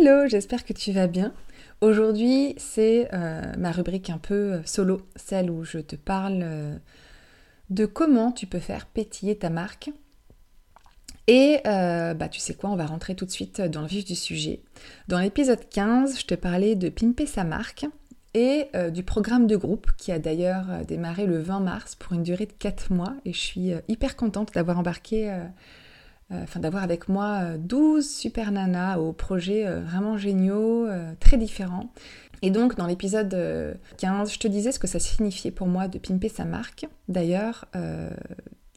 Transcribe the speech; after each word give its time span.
Hello, 0.00 0.28
j'espère 0.28 0.64
que 0.64 0.72
tu 0.72 0.92
vas 0.92 1.08
bien. 1.08 1.32
Aujourd'hui, 1.80 2.54
c'est 2.56 3.08
euh, 3.12 3.52
ma 3.58 3.72
rubrique 3.72 4.10
un 4.10 4.18
peu 4.18 4.34
euh, 4.34 4.62
solo, 4.64 5.00
celle 5.16 5.50
où 5.50 5.64
je 5.64 5.78
te 5.78 5.96
parle 5.96 6.40
euh, 6.42 6.76
de 7.70 7.84
comment 7.84 8.30
tu 8.30 8.46
peux 8.46 8.60
faire 8.60 8.86
pétiller 8.86 9.36
ta 9.36 9.50
marque. 9.50 9.90
Et 11.26 11.60
bah, 11.64 12.28
tu 12.30 12.40
sais 12.40 12.54
quoi, 12.54 12.70
on 12.70 12.76
va 12.76 12.86
rentrer 12.86 13.14
tout 13.14 13.26
de 13.26 13.30
suite 13.30 13.60
dans 13.60 13.82
le 13.82 13.86
vif 13.86 14.04
du 14.04 14.14
sujet. 14.14 14.62
Dans 15.08 15.18
l'épisode 15.18 15.68
15, 15.68 16.20
je 16.20 16.24
te 16.24 16.34
parlais 16.34 16.74
de 16.74 16.88
pimper 16.88 17.26
sa 17.26 17.44
marque 17.44 17.84
et 18.32 18.68
du 18.90 19.02
programme 19.02 19.46
de 19.46 19.54
groupe 19.54 19.90
qui 19.98 20.10
a 20.10 20.18
d'ailleurs 20.18 20.86
démarré 20.86 21.26
le 21.26 21.38
20 21.38 21.60
mars 21.60 21.96
pour 21.96 22.14
une 22.14 22.22
durée 22.22 22.46
de 22.46 22.54
4 22.58 22.94
mois. 22.94 23.14
Et 23.26 23.34
je 23.34 23.38
suis 23.38 23.72
hyper 23.88 24.16
contente 24.16 24.54
d'avoir 24.54 24.78
embarqué 24.78 25.30
enfin 26.30 26.60
d'avoir 26.60 26.82
avec 26.82 27.08
moi 27.08 27.56
12 27.58 28.04
euh, 28.04 28.08
super 28.08 28.52
nanas 28.52 28.98
aux 28.98 29.12
projets 29.12 29.66
euh, 29.66 29.80
vraiment 29.80 30.18
géniaux, 30.18 30.86
très 31.20 31.36
différents. 31.36 31.90
Et 32.42 32.50
donc 32.50 32.76
dans 32.76 32.86
l'épisode 32.86 33.36
15, 33.96 34.32
je 34.32 34.38
te 34.38 34.46
disais 34.46 34.70
ce 34.70 34.78
que 34.78 34.86
ça 34.86 35.00
signifiait 35.00 35.50
pour 35.50 35.66
moi 35.66 35.88
de 35.88 35.98
pimper 35.98 36.28
sa 36.28 36.44
marque. 36.44 36.86
D'ailleurs, 37.08 37.64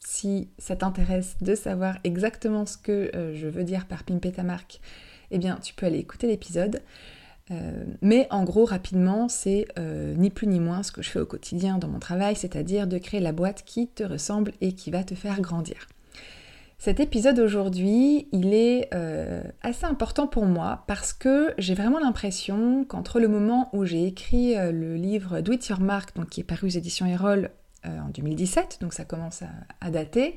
si 0.03 0.49
ça 0.57 0.75
t'intéresse 0.75 1.35
de 1.41 1.53
savoir 1.53 1.99
exactement 2.03 2.65
ce 2.65 2.77
que 2.77 3.11
je 3.35 3.47
veux 3.47 3.63
dire 3.63 3.85
par 3.85 4.03
pimper 4.03 4.31
ta 4.31 4.41
marque, 4.41 4.81
eh 5.29 5.37
bien 5.37 5.59
tu 5.61 5.75
peux 5.75 5.85
aller 5.85 5.99
écouter 5.99 6.25
l'épisode. 6.25 6.81
mais 8.01 8.25
en 8.31 8.45
gros, 8.45 8.65
rapidement, 8.65 9.29
c'est 9.29 9.67
ni 9.77 10.31
plus 10.31 10.47
ni 10.47 10.59
moins 10.59 10.81
ce 10.81 10.91
que 10.91 11.03
je 11.03 11.11
fais 11.11 11.19
au 11.19 11.27
quotidien 11.27 11.77
dans 11.77 11.87
mon 11.87 11.99
travail, 11.99 12.35
c'est-à-dire 12.35 12.87
de 12.87 12.97
créer 12.97 13.19
la 13.19 13.31
boîte 13.31 13.61
qui 13.63 13.87
te 13.89 14.03
ressemble 14.03 14.53
et 14.61 14.73
qui 14.73 14.89
va 14.89 15.03
te 15.03 15.13
faire 15.13 15.39
grandir. 15.39 15.87
Cet 16.81 16.99
épisode 16.99 17.37
aujourd'hui, 17.37 18.27
il 18.31 18.55
est 18.55 18.89
euh, 18.95 19.43
assez 19.61 19.85
important 19.85 20.25
pour 20.25 20.47
moi 20.47 20.83
parce 20.87 21.13
que 21.13 21.53
j'ai 21.59 21.75
vraiment 21.75 21.99
l'impression 21.99 22.85
qu'entre 22.85 23.19
le 23.19 23.27
moment 23.27 23.69
où 23.71 23.85
j'ai 23.85 24.07
écrit 24.07 24.57
euh, 24.57 24.71
le 24.71 24.95
livre 24.95 25.41
Do 25.41 25.51
It 25.51 25.67
Your 25.67 25.79
Mark, 25.79 26.15
donc 26.15 26.29
qui 26.29 26.39
est 26.39 26.43
paru 26.43 26.65
aux 26.65 26.69
éditions 26.71 27.05
Erol 27.05 27.51
euh, 27.85 27.99
en 27.99 28.09
2017, 28.09 28.79
donc 28.81 28.95
ça 28.95 29.05
commence 29.05 29.43
à, 29.79 29.91
dater, 29.91 30.35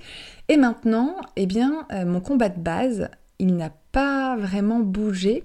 et 0.49 0.59
maintenant, 0.59 1.17
eh 1.37 1.47
bien, 1.47 1.89
mon 2.05 2.21
combat 2.21 2.51
de 2.51 2.61
base, 2.61 3.09
il 3.39 3.57
n'a 3.57 3.71
pas 3.93 4.37
vraiment 4.37 4.81
bougé, 4.81 5.45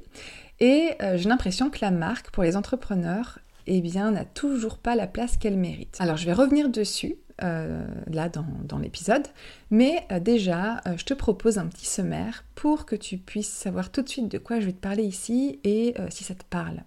et 0.60 0.98
j'ai 1.16 1.30
l'impression 1.30 1.70
que 1.70 1.78
la 1.80 1.92
marque 1.92 2.30
pour 2.32 2.44
les 2.44 2.58
entrepreneurs, 2.58 3.40
eh 3.68 3.80
bien, 3.80 4.12
n'a 4.12 4.26
toujours 4.26 4.78
pas 4.78 4.96
la 4.96 5.08
place 5.08 5.38
qu'elle 5.38 5.58
mérite. 5.58 5.96
Alors, 6.00 6.18
je 6.18 6.26
vais 6.26 6.34
revenir 6.34 6.68
dessus 6.68 7.16
euh, 7.44 7.86
là 8.08 8.30
dans, 8.30 8.78
l'épisode. 8.78 9.28
Mais 9.72 10.06
euh, 10.12 10.20
déjà, 10.20 10.82
euh, 10.88 10.98
je 10.98 11.06
te 11.06 11.14
propose 11.14 11.58
un 11.58 11.68
petit 11.68 11.86
sommaire 11.86 12.44
pour 12.56 12.86
que 12.86 12.96
tu 12.96 13.18
puisses 13.18 13.50
savoir 13.50 13.92
tout 13.92 14.02
de 14.02 14.10
suite 14.10 14.30
de 14.30 14.38
quoi 14.38 14.60
je 14.60 14.66
vais 14.66 14.74
te 14.74 14.80
parler 14.80 15.04
ici 15.04 15.60
et 15.64 15.96
si 16.10 16.24
ça 16.24 16.36
te 16.36 16.44
parle. 16.50 16.84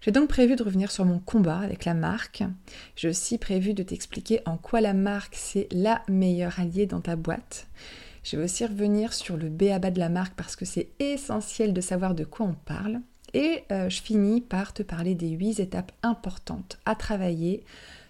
J'ai 0.00 0.12
donc 0.12 0.28
prévu 0.28 0.56
de 0.56 0.62
revenir 0.62 0.90
sur 0.90 1.04
mon 1.04 1.18
combat 1.18 1.58
avec 1.58 1.84
la 1.84 1.94
marque. 1.94 2.44
J'ai 2.96 3.08
aussi 3.08 3.38
prévu 3.38 3.74
de 3.74 3.82
t'expliquer 3.82 4.40
en 4.46 4.56
quoi 4.56 4.80
la 4.80 4.94
marque 4.94 5.34
c'est 5.34 5.68
la 5.72 6.02
meilleure 6.08 6.60
alliée 6.60 6.86
dans 6.86 7.00
ta 7.00 7.16
boîte. 7.16 7.66
Je 8.22 8.36
vais 8.36 8.44
aussi 8.44 8.64
revenir 8.64 9.12
sur 9.12 9.36
le 9.36 9.48
BABA 9.48 9.90
de 9.90 9.98
la 9.98 10.08
marque 10.08 10.34
parce 10.34 10.54
que 10.54 10.64
c'est 10.64 10.88
essentiel 10.98 11.72
de 11.72 11.80
savoir 11.80 12.14
de 12.14 12.24
quoi 12.24 12.46
on 12.46 12.54
parle. 12.54 13.00
Et 13.34 13.64
je 13.70 14.00
finis 14.00 14.40
par 14.40 14.72
te 14.72 14.82
parler 14.82 15.14
des 15.14 15.30
8 15.30 15.60
étapes 15.60 15.92
importantes 16.02 16.78
à 16.86 16.94
travailler 16.94 17.64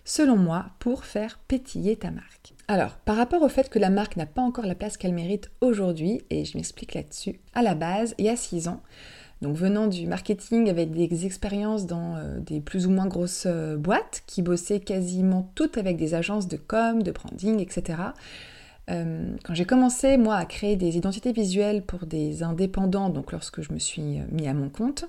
selon 0.09 0.37
moi, 0.37 0.71
pour 0.79 1.05
faire 1.05 1.39
pétiller 1.49 1.95
ta 1.95 2.11
marque. 2.11 2.55
Alors, 2.67 2.97
par 2.97 3.17
rapport 3.17 3.43
au 3.43 3.49
fait 3.51 3.69
que 3.69 3.79
la 3.79 3.91
marque 3.91 4.17
n'a 4.17 4.25
pas 4.25 4.41
encore 4.41 4.65
la 4.65 4.75
place 4.75 4.97
qu'elle 4.97 5.13
mérite 5.13 5.51
aujourd'hui, 5.61 6.23
et 6.31 6.47
je 6.47 6.57
m'explique 6.57 6.95
là-dessus, 6.95 7.41
à 7.55 7.63
la 7.63 7.75
base, 7.75 8.15
il 8.17 8.25
y 8.25 8.31
a 8.31 8.37
6 8.37 8.69
ans, 8.69 8.81
donc 9.43 9.55
venant 9.55 9.87
du 9.87 10.07
marketing 10.07 10.71
avec 10.71 10.93
des 10.93 11.27
expériences 11.27 11.87
dans 11.87 12.17
euh, 12.17 12.41
des 12.41 12.61
plus 12.61 12.87
ou 12.87 12.91
moins 12.91 13.07
grosses 13.07 13.45
euh, 13.47 13.77
boîtes 13.77 14.23
qui 14.27 14.41
bossaient 14.41 14.81
quasiment 14.81 15.53
toutes 15.55 15.77
avec 15.77 15.99
des 15.99 16.15
agences 16.15 16.49
de 16.49 16.57
com, 16.57 17.03
de 17.03 17.13
branding, 17.13 17.61
etc. 17.61 17.99
Euh, 18.91 19.37
quand 19.45 19.53
j'ai 19.53 19.67
commencé 19.67 20.17
moi 20.17 20.37
à 20.37 20.47
créer 20.47 20.77
des 20.77 20.97
identités 20.97 21.33
visuelles 21.33 21.83
pour 21.83 22.07
des 22.07 22.43
indépendants, 22.43 23.11
donc 23.11 23.31
lorsque 23.31 23.61
je 23.61 23.75
me 23.75 23.79
suis 23.79 24.21
mis 24.33 24.49
à 24.49 24.55
mon 24.55 24.71
compte, 24.71 25.05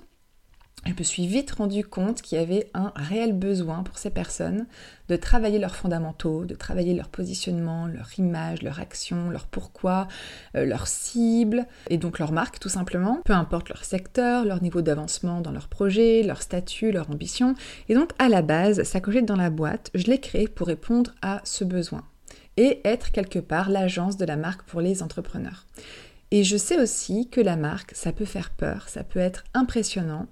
je 0.86 0.94
me 0.98 1.04
suis 1.04 1.28
vite 1.28 1.52
rendu 1.52 1.84
compte 1.84 2.22
qu'il 2.22 2.38
y 2.38 2.42
avait 2.42 2.70
un 2.74 2.94
réel 2.96 3.34
besoin 3.34 3.84
pour 3.84 3.98
ces 3.98 4.10
personnes 4.10 4.66
de 5.10 5.16
travailler 5.16 5.60
leurs 5.60 5.76
fondamentaux, 5.76 6.46
de 6.46 6.56
travailler 6.56 6.94
leur 6.94 7.10
positionnement, 7.10 7.88
leur 7.88 8.08
image, 8.18 8.62
leur 8.62 8.80
action, 8.80 9.30
leur 9.30 9.46
pourquoi, 9.48 10.08
euh, 10.56 10.66
leur 10.66 10.88
cible 10.88 11.66
et 11.90 11.98
donc 11.98 12.20
leur 12.20 12.32
marque 12.32 12.60
tout 12.60 12.70
simplement, 12.70 13.20
peu 13.26 13.34
importe 13.34 13.70
leur 13.70 13.84
secteur, 13.84 14.46
leur 14.46 14.62
niveau 14.62 14.82
d'avancement 14.82 15.42
dans 15.42 15.52
leur 15.52 15.68
projet, 15.68 16.24
leur 16.24 16.42
statut, 16.42 16.92
leur 16.92 17.10
ambition. 17.10 17.56
Et 17.90 17.94
donc 17.94 18.12
à 18.18 18.30
la 18.30 18.42
base, 18.42 18.84
ça 18.84 19.02
cogite 19.02 19.26
dans 19.26 19.36
la 19.36 19.50
boîte, 19.50 19.92
je 19.96 20.06
l'ai 20.06 20.20
créé 20.20 20.48
pour 20.48 20.68
répondre 20.68 21.12
à 21.22 21.42
ce 21.44 21.64
besoin 21.64 22.04
et 22.58 22.82
être 22.84 23.12
quelque 23.12 23.40
part 23.40 23.70
l'agence 23.70 24.18
de 24.18 24.26
la 24.26 24.38
marque 24.38 24.64
pour 24.64 24.82
les 24.82 25.04
entrepreneurs. 25.04 25.66
Et 26.32 26.44
je 26.44 26.58
sais 26.58 26.80
aussi 26.80 27.28
que 27.28 27.42
la 27.42 27.56
marque, 27.56 27.94
ça 27.96 28.12
peut 28.12 28.26
faire 28.26 28.52
peur, 28.52 28.88
ça 28.88 29.04
peut 29.04 29.20
être 29.20 29.44
impressionnant. 29.54 30.28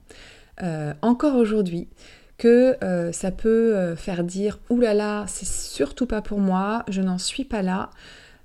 Euh, 0.63 0.93
encore 1.01 1.35
aujourd'hui 1.35 1.87
que 2.37 2.77
euh, 2.83 3.11
ça 3.11 3.31
peut 3.31 3.75
euh, 3.75 3.95
faire 3.95 4.23
dire 4.23 4.59
Ouh 4.69 4.79
là 4.79 4.93
là, 4.93 5.25
c'est 5.27 5.47
surtout 5.47 6.05
pas 6.05 6.21
pour 6.21 6.39
moi, 6.39 6.83
je 6.87 7.01
n'en 7.01 7.17
suis 7.17 7.45
pas 7.45 7.61
là. 7.61 7.89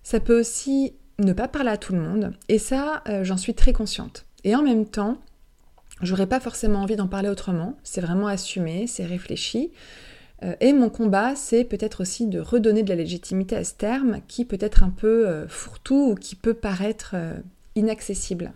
Ça 0.03 0.21
peut 0.21 0.39
aussi 0.39 0.95
ne 1.19 1.33
pas 1.33 1.49
parler 1.49 1.71
à 1.71 1.77
tout 1.77 1.93
le 1.93 2.01
monde, 2.01 2.33
et 2.49 2.59
ça, 2.59 3.05
j'en 3.23 3.37
suis 3.37 3.55
très 3.55 3.73
consciente. 3.73 4.25
Et 4.43 4.57
en 4.57 4.63
même 4.63 4.87
temps, 4.87 5.19
j'aurais 6.01 6.27
pas 6.27 6.41
forcément 6.41 6.81
envie 6.81 6.97
d'en 6.97 7.07
parler 7.07 7.29
autrement, 7.29 7.77
c'est 7.85 8.01
vraiment 8.01 8.27
assumé, 8.27 8.89
c'est 8.89 9.05
réfléchi. 9.05 9.71
et 10.61 10.73
mon 10.73 10.89
combat, 10.89 11.37
c'est 11.37 11.63
peut-être 11.63 12.01
aussi 12.01 12.27
de 12.27 12.41
redonner 12.41 12.83
de 12.83 12.89
la 12.89 12.97
légitimité 12.97 13.55
à 13.55 13.63
ce 13.63 13.75
terme 13.75 14.21
qui 14.27 14.45
peut 14.45 14.59
être 14.59 14.83
un 14.83 14.91
peu 14.91 15.47
fourre-tout 15.47 16.13
ou 16.13 16.15
qui 16.17 16.35
peut 16.35 16.55
paraître 16.55 17.15
inaccessible. 17.77 18.53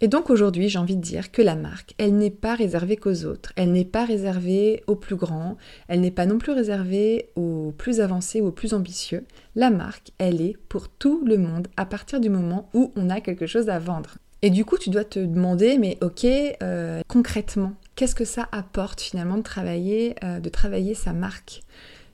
Et 0.00 0.08
donc 0.08 0.30
aujourd'hui, 0.30 0.68
j'ai 0.68 0.78
envie 0.78 0.96
de 0.96 1.00
dire 1.00 1.32
que 1.32 1.42
la 1.42 1.56
marque, 1.56 1.94
elle 1.98 2.16
n'est 2.16 2.30
pas 2.30 2.54
réservée 2.54 2.96
qu'aux 2.96 3.24
autres, 3.24 3.52
elle 3.56 3.72
n'est 3.72 3.84
pas 3.84 4.04
réservée 4.04 4.82
aux 4.86 4.96
plus 4.96 5.16
grands, 5.16 5.56
elle 5.88 6.00
n'est 6.00 6.10
pas 6.10 6.26
non 6.26 6.38
plus 6.38 6.52
réservée 6.52 7.30
aux 7.34 7.72
plus 7.76 8.00
avancés 8.00 8.40
ou 8.40 8.48
aux 8.48 8.52
plus 8.52 8.74
ambitieux. 8.74 9.24
La 9.54 9.70
marque, 9.70 10.12
elle 10.18 10.42
est 10.42 10.56
pour 10.68 10.88
tout 10.88 11.24
le 11.24 11.38
monde 11.38 11.68
à 11.76 11.86
partir 11.86 12.20
du 12.20 12.28
moment 12.28 12.68
où 12.74 12.92
on 12.96 13.08
a 13.08 13.20
quelque 13.20 13.46
chose 13.46 13.68
à 13.68 13.78
vendre. 13.78 14.18
Et 14.42 14.50
du 14.50 14.64
coup, 14.64 14.76
tu 14.76 14.90
dois 14.90 15.04
te 15.04 15.18
demander, 15.18 15.78
mais 15.78 15.96
ok, 16.02 16.26
euh, 16.62 17.00
concrètement, 17.08 17.72
qu'est-ce 17.94 18.14
que 18.14 18.26
ça 18.26 18.48
apporte 18.52 19.00
finalement 19.00 19.38
de 19.38 19.42
travailler, 19.42 20.14
euh, 20.22 20.40
de 20.40 20.48
travailler 20.50 20.94
sa 20.94 21.14
marque? 21.14 21.62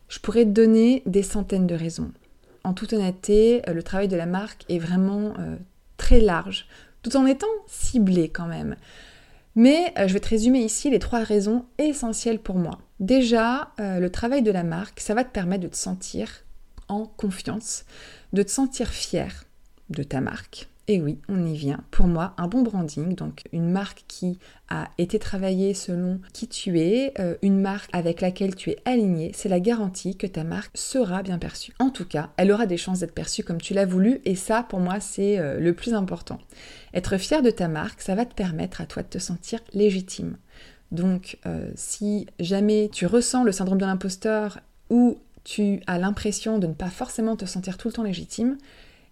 Je 0.08 0.20
pourrais 0.20 0.44
te 0.44 0.50
donner 0.50 1.02
des 1.04 1.22
centaines 1.22 1.66
de 1.66 1.74
raisons. 1.74 2.12
En 2.64 2.74
toute 2.74 2.92
honnêteté, 2.92 3.68
euh, 3.68 3.72
le 3.72 3.82
travail 3.82 4.06
de 4.06 4.16
la 4.16 4.26
marque 4.26 4.64
est 4.68 4.78
vraiment 4.78 5.34
très 5.96 6.20
large 6.20 6.66
tout 7.02 7.16
en 7.16 7.26
étant 7.26 7.46
ciblé 7.66 8.28
quand 8.28 8.46
même. 8.46 8.76
Mais 9.54 9.92
euh, 9.98 10.08
je 10.08 10.14
vais 10.14 10.20
te 10.20 10.28
résumer 10.28 10.60
ici 10.60 10.90
les 10.90 10.98
trois 10.98 11.20
raisons 11.20 11.66
essentielles 11.78 12.38
pour 12.38 12.56
moi. 12.56 12.78
Déjà, 13.00 13.72
euh, 13.80 13.98
le 13.98 14.10
travail 14.10 14.42
de 14.42 14.50
la 14.50 14.62
marque, 14.62 15.00
ça 15.00 15.14
va 15.14 15.24
te 15.24 15.32
permettre 15.32 15.64
de 15.64 15.68
te 15.68 15.76
sentir 15.76 16.44
en 16.88 17.06
confiance, 17.06 17.84
de 18.32 18.42
te 18.42 18.50
sentir 18.50 18.88
fier 18.88 19.44
de 19.90 20.02
ta 20.02 20.20
marque, 20.20 20.68
et 20.92 21.00
oui, 21.00 21.18
on 21.28 21.46
y 21.46 21.56
vient. 21.56 21.82
Pour 21.90 22.06
moi, 22.06 22.34
un 22.36 22.48
bon 22.48 22.62
branding, 22.62 23.14
donc 23.14 23.44
une 23.52 23.70
marque 23.70 24.04
qui 24.08 24.38
a 24.68 24.90
été 24.98 25.18
travaillée 25.18 25.72
selon 25.72 26.20
qui 26.34 26.48
tu 26.48 26.78
es, 26.80 27.14
euh, 27.18 27.36
une 27.40 27.60
marque 27.60 27.88
avec 27.94 28.20
laquelle 28.20 28.54
tu 28.54 28.70
es 28.70 28.76
aligné, 28.84 29.32
c'est 29.34 29.48
la 29.48 29.58
garantie 29.58 30.16
que 30.16 30.26
ta 30.26 30.44
marque 30.44 30.76
sera 30.76 31.22
bien 31.22 31.38
perçue. 31.38 31.72
En 31.78 31.88
tout 31.88 32.04
cas, 32.04 32.30
elle 32.36 32.52
aura 32.52 32.66
des 32.66 32.76
chances 32.76 33.00
d'être 33.00 33.14
perçue 33.14 33.42
comme 33.42 33.60
tu 33.60 33.72
l'as 33.72 33.86
voulu, 33.86 34.20
et 34.26 34.34
ça, 34.34 34.62
pour 34.62 34.80
moi, 34.80 35.00
c'est 35.00 35.38
euh, 35.38 35.58
le 35.58 35.72
plus 35.72 35.94
important. 35.94 36.38
Être 36.92 37.16
fier 37.16 37.40
de 37.42 37.50
ta 37.50 37.68
marque, 37.68 38.02
ça 38.02 38.14
va 38.14 38.26
te 38.26 38.34
permettre 38.34 38.82
à 38.82 38.86
toi 38.86 39.02
de 39.02 39.08
te 39.08 39.18
sentir 39.18 39.60
légitime. 39.72 40.36
Donc, 40.90 41.38
euh, 41.46 41.70
si 41.74 42.26
jamais 42.38 42.90
tu 42.92 43.06
ressens 43.06 43.44
le 43.44 43.52
syndrome 43.52 43.78
de 43.78 43.86
l'imposteur 43.86 44.60
ou 44.90 45.18
tu 45.42 45.80
as 45.86 45.98
l'impression 45.98 46.58
de 46.58 46.66
ne 46.66 46.74
pas 46.74 46.90
forcément 46.90 47.34
te 47.34 47.46
sentir 47.46 47.78
tout 47.78 47.88
le 47.88 47.94
temps 47.94 48.02
légitime, 48.02 48.58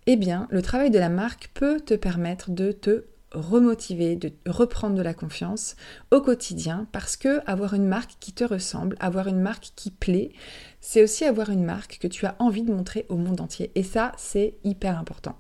eh 0.07 0.17
bien, 0.17 0.49
le 0.51 0.63
travail 0.63 0.91
de 0.91 0.99
la 0.99 1.09
marque 1.09 1.51
peut 1.55 1.81
te 1.81 1.95
permettre 1.95 2.51
de 2.51 2.73
te 2.73 3.05
remotiver, 3.33 4.17
de 4.17 4.33
reprendre 4.47 4.97
de 4.97 5.03
la 5.03 5.15
confiance 5.15 5.77
au 6.11 6.21
quotidien 6.21 6.87
parce 6.93 7.17
que 7.17 7.41
avoir 7.47 7.75
une 7.75 7.87
marque 7.87 8.17
qui 8.19 8.33
te 8.33 8.45
ressemble, 8.45 8.97
avoir 8.99 9.29
une 9.29 9.41
marque 9.41 9.71
qui 9.77 9.91
plaît, 9.91 10.33
c'est 10.81 11.03
aussi 11.03 11.25
avoir 11.25 11.51
une 11.51 11.65
marque 11.65 11.99
que 12.01 12.09
tu 12.09 12.27
as 12.27 12.35
envie 12.39 12.63
de 12.63 12.73
montrer 12.73 13.07
au 13.09 13.17
monde 13.17 13.41
entier. 13.41 13.71
Et 13.75 13.83
ça, 13.83 14.13
c'est 14.17 14.55
hyper 14.65 14.99
important. 14.99 15.37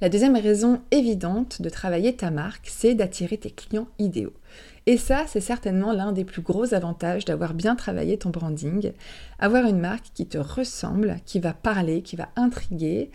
La 0.00 0.08
deuxième 0.08 0.36
raison 0.36 0.80
évidente 0.92 1.60
de 1.60 1.68
travailler 1.68 2.14
ta 2.14 2.30
marque, 2.30 2.68
c'est 2.70 2.94
d'attirer 2.94 3.36
tes 3.36 3.50
clients 3.50 3.88
idéaux. 3.98 4.34
Et 4.88 4.96
ça, 4.96 5.24
c'est 5.26 5.42
certainement 5.42 5.92
l'un 5.92 6.12
des 6.12 6.24
plus 6.24 6.40
gros 6.40 6.72
avantages 6.72 7.26
d'avoir 7.26 7.52
bien 7.52 7.76
travaillé 7.76 8.16
ton 8.16 8.30
branding. 8.30 8.92
Avoir 9.38 9.66
une 9.66 9.80
marque 9.80 10.06
qui 10.14 10.24
te 10.24 10.38
ressemble, 10.38 11.16
qui 11.26 11.40
va 11.40 11.52
parler, 11.52 12.00
qui 12.00 12.16
va 12.16 12.30
intriguer, 12.36 13.10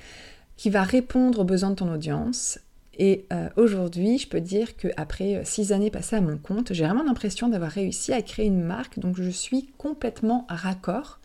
qui 0.55 0.69
va 0.69 0.83
répondre 0.83 1.39
aux 1.39 1.43
besoins 1.43 1.71
de 1.71 1.75
ton 1.75 1.91
audience. 1.91 2.59
Et 2.99 3.25
euh, 3.33 3.49
aujourd'hui, 3.55 4.19
je 4.19 4.27
peux 4.27 4.39
dire 4.39 4.77
qu'après 4.77 5.37
euh, 5.37 5.41
six 5.45 5.71
années 5.71 5.89
passées 5.89 6.17
à 6.17 6.21
mon 6.21 6.37
compte, 6.37 6.73
j'ai 6.73 6.85
vraiment 6.85 7.03
l'impression 7.03 7.49
d'avoir 7.49 7.71
réussi 7.71 8.13
à 8.13 8.21
créer 8.21 8.45
une 8.45 8.61
marque 8.61 8.99
dont 8.99 9.15
je 9.15 9.27
suis 9.31 9.65
complètement 9.79 10.45
raccord 10.49 11.17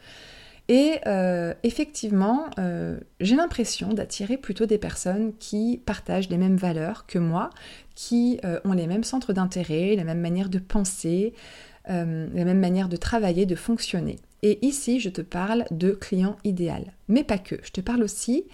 et 0.69 0.99
euh, 1.07 1.55
effectivement, 1.63 2.47
euh, 2.59 2.99
j'ai 3.21 3.37
l'impression 3.37 3.95
d'attirer 3.95 4.37
plutôt 4.37 4.67
des 4.67 4.77
personnes 4.77 5.33
qui 5.39 5.81
partagent 5.85 6.29
les 6.29 6.37
mêmes 6.37 6.59
valeurs 6.59 7.07
que 7.07 7.19
moi, 7.19 7.49
qui 7.95 8.39
euh, 8.45 8.61
ont 8.65 8.73
les 8.73 8.87
mêmes 8.87 9.05
centres 9.05 9.33
d'intérêt, 9.33 9.97
la 9.97 10.05
même 10.05 10.21
manière 10.21 10.51
de 10.51 10.59
penser, 10.59 11.33
la 11.91 12.05
même 12.05 12.61
manière 12.61 12.91
de 12.91 12.99
travailler, 12.99 13.47
de 13.47 13.55
fonctionner. 13.55 14.17
Et 14.43 14.59
ici, 14.61 15.01
je 15.01 15.09
te 15.09 15.23
parle 15.23 15.65
de 15.71 15.93
clients 15.93 16.37
idéal, 16.45 16.93
mais 17.09 17.25
pas 17.25 17.39
que. 17.39 17.55
Je 17.63 17.71
te 17.71 17.81
parle 17.81 18.03
aussi 18.03 18.45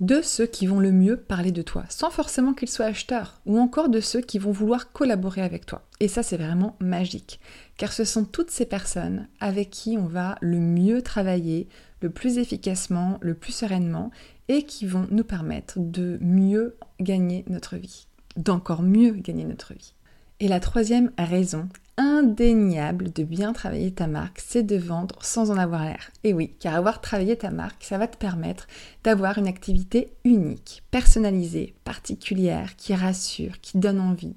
de 0.00 0.20
ceux 0.22 0.46
qui 0.46 0.66
vont 0.66 0.78
le 0.78 0.92
mieux 0.92 1.16
parler 1.16 1.50
de 1.50 1.62
toi, 1.62 1.84
sans 1.88 2.10
forcément 2.10 2.54
qu'ils 2.54 2.68
soient 2.68 2.86
acheteurs, 2.86 3.40
ou 3.46 3.58
encore 3.58 3.88
de 3.88 4.00
ceux 4.00 4.20
qui 4.20 4.38
vont 4.38 4.52
vouloir 4.52 4.92
collaborer 4.92 5.42
avec 5.42 5.66
toi. 5.66 5.82
Et 6.00 6.08
ça, 6.08 6.22
c'est 6.22 6.36
vraiment 6.36 6.76
magique, 6.80 7.40
car 7.76 7.92
ce 7.92 8.04
sont 8.04 8.24
toutes 8.24 8.50
ces 8.50 8.66
personnes 8.66 9.26
avec 9.40 9.70
qui 9.70 9.96
on 9.98 10.06
va 10.06 10.36
le 10.40 10.58
mieux 10.58 11.02
travailler, 11.02 11.68
le 12.00 12.10
plus 12.10 12.38
efficacement, 12.38 13.18
le 13.20 13.34
plus 13.34 13.52
sereinement, 13.52 14.10
et 14.48 14.62
qui 14.62 14.86
vont 14.86 15.06
nous 15.10 15.24
permettre 15.24 15.74
de 15.78 16.18
mieux 16.20 16.76
gagner 17.00 17.44
notre 17.48 17.76
vie, 17.76 18.06
d'encore 18.36 18.82
mieux 18.82 19.12
gagner 19.12 19.44
notre 19.44 19.74
vie. 19.74 19.94
Et 20.40 20.48
la 20.48 20.60
troisième 20.60 21.10
raison 21.18 21.68
indéniable 21.98 23.12
de 23.12 23.24
bien 23.24 23.52
travailler 23.52 23.90
ta 23.90 24.06
marque, 24.06 24.40
c'est 24.40 24.62
de 24.62 24.76
vendre 24.76 25.16
sans 25.20 25.50
en 25.50 25.58
avoir 25.58 25.84
l'air. 25.84 26.10
Et 26.24 26.32
oui, 26.32 26.54
car 26.60 26.74
avoir 26.74 27.00
travaillé 27.00 27.36
ta 27.36 27.50
marque, 27.50 27.82
ça 27.82 27.98
va 27.98 28.06
te 28.06 28.16
permettre 28.16 28.66
d'avoir 29.04 29.36
une 29.36 29.48
activité 29.48 30.12
unique, 30.24 30.82
personnalisée, 30.90 31.74
particulière, 31.84 32.76
qui 32.76 32.94
rassure, 32.94 33.60
qui 33.60 33.78
donne 33.78 34.00
envie, 34.00 34.36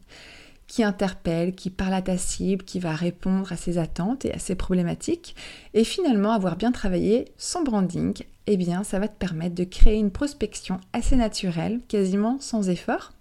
qui 0.67 0.83
interpelle, 0.83 1.53
qui 1.53 1.69
parle 1.69 1.93
à 1.93 2.01
ta 2.01 2.17
cible, 2.17 2.65
qui 2.65 2.79
va 2.79 2.95
répondre 2.95 3.51
à 3.51 3.57
ses 3.57 3.77
attentes 3.77 4.25
et 4.25 4.33
à 4.33 4.39
ses 4.39 4.55
problématiques. 4.55 5.35
Et 5.73 5.83
finalement, 5.83 6.31
avoir 6.31 6.55
bien 6.55 6.71
travaillé 6.71 7.25
son 7.37 7.61
branding, 7.61 8.23
eh 8.47 8.57
bien, 8.57 8.83
ça 8.83 8.97
va 8.97 9.07
te 9.07 9.17
permettre 9.17 9.55
de 9.55 9.65
créer 9.65 9.99
une 9.99 10.11
prospection 10.11 10.79
assez 10.93 11.15
naturelle, 11.15 11.81
quasiment 11.87 12.39
sans 12.39 12.69
effort. 12.69 13.11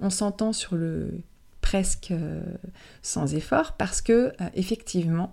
On 0.00 0.08
s'entend 0.08 0.52
sur 0.52 0.74
le 0.74 1.20
presque 1.70 2.10
euh, 2.10 2.40
sans 3.00 3.36
effort 3.36 3.74
parce 3.78 4.02
que 4.02 4.12
euh, 4.12 4.30
effectivement 4.54 5.32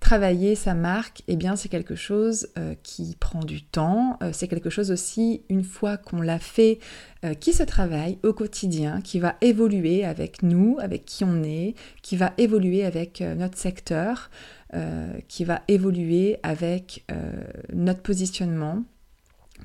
travailler 0.00 0.56
sa 0.56 0.74
marque 0.74 1.22
eh 1.28 1.36
bien 1.36 1.54
c'est 1.54 1.68
quelque 1.68 1.94
chose 1.94 2.48
euh, 2.58 2.74
qui 2.82 3.16
prend 3.20 3.38
du 3.38 3.62
temps 3.62 4.18
c'est 4.32 4.48
quelque 4.48 4.68
chose 4.68 4.90
aussi 4.90 5.42
une 5.48 5.62
fois 5.62 5.96
qu'on 5.96 6.20
l'a 6.20 6.40
fait 6.40 6.80
qui 7.38 7.52
se 7.52 7.62
travaille 7.62 8.18
au 8.24 8.32
quotidien 8.32 9.00
qui 9.00 9.20
va 9.20 9.36
évoluer 9.42 10.04
avec 10.04 10.42
nous 10.42 10.76
avec 10.80 11.04
qui 11.04 11.22
on 11.22 11.44
est 11.44 11.76
qui 12.02 12.16
va 12.16 12.32
évoluer 12.36 12.84
avec 12.84 13.20
notre 13.20 13.56
secteur 13.56 14.30
qui 15.28 15.44
va 15.44 15.62
évoluer 15.68 16.38
avec 16.42 17.06
notre 17.72 18.02
positionnement 18.02 18.82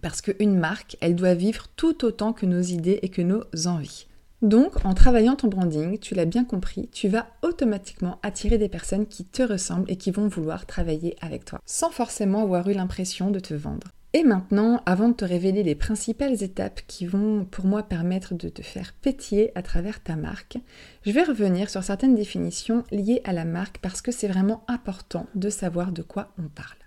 parce 0.01 0.21
qu'une 0.21 0.57
marque, 0.57 0.97
elle 1.01 1.15
doit 1.15 1.33
vivre 1.33 1.67
tout 1.75 2.05
autant 2.05 2.33
que 2.33 2.45
nos 2.45 2.61
idées 2.61 2.99
et 3.01 3.09
que 3.09 3.21
nos 3.21 3.43
envies. 3.65 4.07
Donc, 4.41 4.85
en 4.85 4.95
travaillant 4.95 5.35
ton 5.35 5.47
branding, 5.47 5.99
tu 5.99 6.15
l'as 6.15 6.25
bien 6.25 6.43
compris, 6.43 6.89
tu 6.91 7.07
vas 7.07 7.27
automatiquement 7.43 8.17
attirer 8.23 8.57
des 8.57 8.69
personnes 8.69 9.05
qui 9.05 9.23
te 9.23 9.43
ressemblent 9.43 9.89
et 9.89 9.97
qui 9.97 10.09
vont 10.09 10.27
vouloir 10.27 10.65
travailler 10.65 11.15
avec 11.21 11.45
toi, 11.45 11.59
sans 11.65 11.91
forcément 11.91 12.41
avoir 12.41 12.67
eu 12.67 12.73
l'impression 12.73 13.29
de 13.29 13.39
te 13.39 13.53
vendre. 13.53 13.91
Et 14.13 14.23
maintenant, 14.23 14.81
avant 14.85 15.09
de 15.09 15.13
te 15.13 15.23
révéler 15.23 15.63
les 15.63 15.75
principales 15.75 16.43
étapes 16.43 16.81
qui 16.85 17.05
vont 17.05 17.45
pour 17.45 17.65
moi 17.65 17.83
permettre 17.83 18.33
de 18.33 18.49
te 18.49 18.61
faire 18.61 18.93
pétiller 18.93 19.51
à 19.55 19.61
travers 19.61 20.03
ta 20.03 20.17
marque, 20.17 20.57
je 21.05 21.11
vais 21.11 21.23
revenir 21.23 21.69
sur 21.69 21.83
certaines 21.83 22.15
définitions 22.15 22.83
liées 22.91 23.21
à 23.23 23.31
la 23.31 23.45
marque 23.45 23.77
parce 23.77 24.01
que 24.01 24.11
c'est 24.11 24.27
vraiment 24.27 24.65
important 24.67 25.27
de 25.35 25.49
savoir 25.49 25.93
de 25.93 26.01
quoi 26.01 26.33
on 26.37 26.49
parle. 26.49 26.77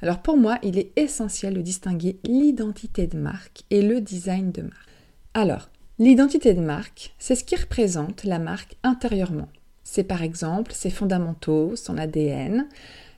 Alors 0.00 0.22
pour 0.22 0.36
moi, 0.36 0.58
il 0.62 0.78
est 0.78 0.92
essentiel 0.96 1.54
de 1.54 1.60
distinguer 1.60 2.20
l'identité 2.24 3.08
de 3.08 3.18
marque 3.18 3.62
et 3.70 3.82
le 3.82 4.00
design 4.00 4.52
de 4.52 4.62
marque. 4.62 4.88
Alors, 5.34 5.69
L'identité 6.00 6.54
de 6.54 6.62
marque, 6.62 7.12
c'est 7.18 7.34
ce 7.34 7.44
qui 7.44 7.56
représente 7.56 8.24
la 8.24 8.38
marque 8.38 8.74
intérieurement. 8.82 9.48
C'est 9.84 10.02
par 10.02 10.22
exemple 10.22 10.72
ses 10.72 10.88
fondamentaux, 10.88 11.76
son 11.76 11.98
ADN, 11.98 12.66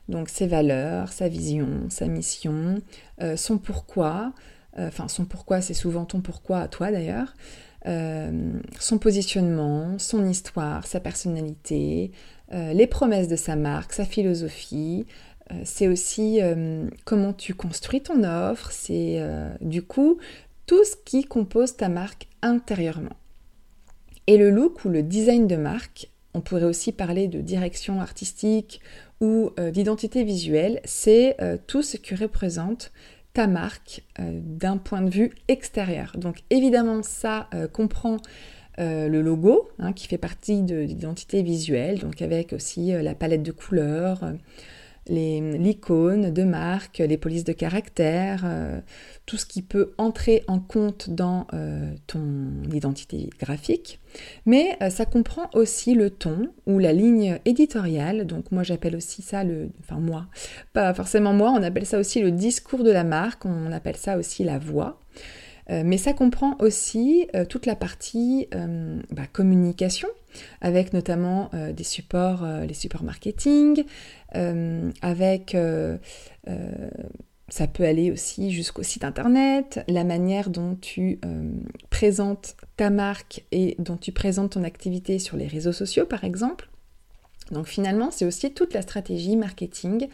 donc 0.08 0.28
ses 0.28 0.48
valeurs, 0.48 1.12
sa 1.12 1.28
vision, 1.28 1.68
sa 1.90 2.08
mission, 2.08 2.82
euh, 3.20 3.36
son 3.36 3.58
pourquoi, 3.58 4.32
euh, 4.80 4.88
enfin 4.88 5.06
son 5.06 5.26
pourquoi 5.26 5.60
c'est 5.60 5.74
souvent 5.74 6.04
ton 6.04 6.22
pourquoi 6.22 6.58
à 6.58 6.66
toi 6.66 6.90
d'ailleurs, 6.90 7.36
euh, 7.86 8.52
son 8.80 8.98
positionnement, 8.98 9.96
son 10.00 10.26
histoire, 10.28 10.84
sa 10.84 10.98
personnalité, 10.98 12.10
les 12.50 12.86
promesses 12.88 13.28
de 13.28 13.36
sa 13.36 13.54
marque, 13.54 13.92
sa 13.92 14.04
philosophie, 14.04 15.06
c'est 15.64 15.88
aussi 15.88 16.38
comment 17.06 17.32
tu 17.32 17.54
construis 17.54 18.02
ton 18.02 18.24
offre, 18.24 18.70
c'est 18.72 19.24
du 19.62 19.80
coup 19.80 20.18
tout 20.66 20.84
ce 20.84 20.96
qui 21.04 21.24
compose 21.24 21.76
ta 21.76 21.88
marque 21.88 22.28
intérieurement. 22.42 23.16
Et 24.26 24.38
le 24.38 24.50
look 24.50 24.84
ou 24.84 24.88
le 24.88 25.02
design 25.02 25.46
de 25.46 25.56
marque, 25.56 26.08
on 26.34 26.40
pourrait 26.40 26.64
aussi 26.64 26.92
parler 26.92 27.28
de 27.28 27.40
direction 27.40 28.00
artistique 28.00 28.80
ou 29.20 29.50
euh, 29.58 29.70
d'identité 29.70 30.24
visuelle, 30.24 30.80
c'est 30.84 31.36
euh, 31.40 31.56
tout 31.66 31.82
ce 31.82 31.96
que 31.96 32.14
représente 32.14 32.92
ta 33.32 33.46
marque 33.46 34.02
euh, 34.18 34.40
d'un 34.42 34.76
point 34.76 35.02
de 35.02 35.10
vue 35.10 35.32
extérieur. 35.48 36.12
Donc 36.16 36.42
évidemment 36.50 37.02
ça 37.02 37.48
comprend 37.72 38.18
le 38.78 39.20
logo 39.20 39.68
hein, 39.78 39.92
qui 39.92 40.08
fait 40.08 40.18
partie 40.18 40.62
de 40.62 40.76
l'identité 40.76 41.42
visuelle, 41.42 42.00
donc 42.00 42.20
avec 42.20 42.52
aussi 42.52 42.90
la 42.90 43.14
palette 43.14 43.42
de 43.42 43.52
couleurs, 43.52 44.32
l'icône 45.08 46.32
de 46.32 46.44
marque, 46.44 46.98
les 46.98 47.16
polices 47.16 47.44
de 47.44 47.52
caractère, 47.52 48.42
euh, 48.44 48.80
tout 49.26 49.36
ce 49.36 49.46
qui 49.46 49.62
peut 49.62 49.92
entrer 49.98 50.44
en 50.46 50.60
compte 50.60 51.10
dans 51.10 51.46
euh, 51.54 51.92
ton 52.06 52.62
identité 52.72 53.30
graphique. 53.40 54.00
Mais 54.46 54.76
euh, 54.80 54.90
ça 54.90 55.04
comprend 55.04 55.50
aussi 55.54 55.94
le 55.94 56.10
ton 56.10 56.48
ou 56.66 56.78
la 56.78 56.92
ligne 56.92 57.40
éditoriale. 57.44 58.26
Donc 58.26 58.52
moi 58.52 58.62
j'appelle 58.62 58.94
aussi 58.94 59.22
ça 59.22 59.42
le... 59.42 59.70
Enfin 59.80 59.98
moi, 59.98 60.26
pas 60.72 60.94
forcément 60.94 61.32
moi, 61.32 61.50
on 61.50 61.62
appelle 61.62 61.86
ça 61.86 61.98
aussi 61.98 62.20
le 62.20 62.30
discours 62.30 62.84
de 62.84 62.92
la 62.92 63.04
marque, 63.04 63.44
on 63.44 63.72
appelle 63.72 63.96
ça 63.96 64.16
aussi 64.16 64.44
la 64.44 64.58
voix. 64.58 65.00
mais 65.68 65.96
ça 65.96 66.12
comprend 66.12 66.56
aussi 66.58 67.26
toute 67.48 67.66
la 67.66 67.76
partie 67.76 68.48
bah, 69.10 69.26
communication, 69.32 70.08
avec 70.60 70.92
notamment 70.92 71.50
des 71.74 71.84
supports, 71.84 72.46
les 72.66 72.74
supports 72.74 73.02
marketing, 73.02 73.84
euh, 74.34 74.90
avec 75.02 75.54
euh, 75.54 75.98
euh, 76.48 76.90
ça 77.48 77.66
peut 77.66 77.84
aller 77.84 78.10
aussi 78.10 78.50
jusqu'au 78.50 78.82
site 78.82 79.04
internet, 79.04 79.84
la 79.88 80.04
manière 80.04 80.48
dont 80.48 80.74
tu 80.74 81.20
présentes 81.90 82.56
ta 82.76 82.88
marque 82.88 83.44
et 83.52 83.76
dont 83.78 83.98
tu 83.98 84.10
présentes 84.10 84.52
ton 84.52 84.64
activité 84.64 85.18
sur 85.18 85.36
les 85.36 85.46
réseaux 85.46 85.72
sociaux 85.72 86.06
par 86.06 86.24
exemple. 86.24 86.70
Donc 87.52 87.66
finalement, 87.66 88.10
c'est 88.10 88.24
aussi 88.24 88.52
toute 88.52 88.74
la 88.74 88.82
stratégie 88.82 89.36
marketing 89.36 90.08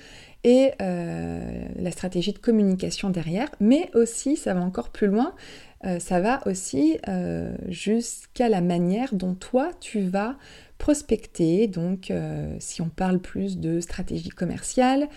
et 0.44 0.72
la 0.78 1.90
stratégie 1.90 2.32
de 2.32 2.38
communication 2.38 3.10
derrière, 3.10 3.48
mais 3.60 3.90
aussi, 3.94 4.36
ça 4.36 4.54
va 4.54 4.60
encore 4.60 4.90
plus 4.90 5.08
loin, 5.08 5.34
ça 5.98 6.20
va 6.20 6.40
aussi 6.46 6.96
jusqu'à 7.66 8.48
la 8.48 8.60
manière 8.60 9.14
dont 9.14 9.34
toi, 9.34 9.70
tu 9.80 10.00
vas 10.00 10.36
prospecter, 10.78 11.66
donc 11.66 12.10
euh, 12.10 12.56
si 12.60 12.80
on 12.80 12.88
parle 12.88 13.18
plus 13.18 13.58
de 13.58 13.80
stratégie 13.80 14.30
commerciale, 14.30 15.08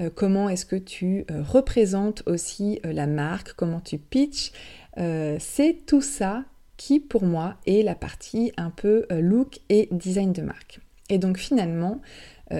euh, 0.00 0.10
comment 0.12 0.48
est-ce 0.48 0.66
que 0.66 0.76
tu 0.76 1.24
euh, 1.30 1.42
représentes 1.42 2.22
aussi 2.26 2.80
la 2.82 3.06
marque, 3.06 3.52
comment 3.52 3.80
tu 3.80 3.98
pitches, 3.98 4.52
c'est 4.96 5.78
tout 5.86 6.02
ça 6.02 6.44
qui 6.76 7.00
pour 7.00 7.24
moi 7.24 7.56
est 7.66 7.82
la 7.82 7.94
partie 7.94 8.52
un 8.58 8.70
peu 8.70 9.06
look 9.10 9.60
et 9.70 9.88
design 9.92 10.32
de 10.32 10.42
marque. 10.42 10.80
Et 11.10 11.18
donc 11.18 11.36
finalement, 11.36 12.00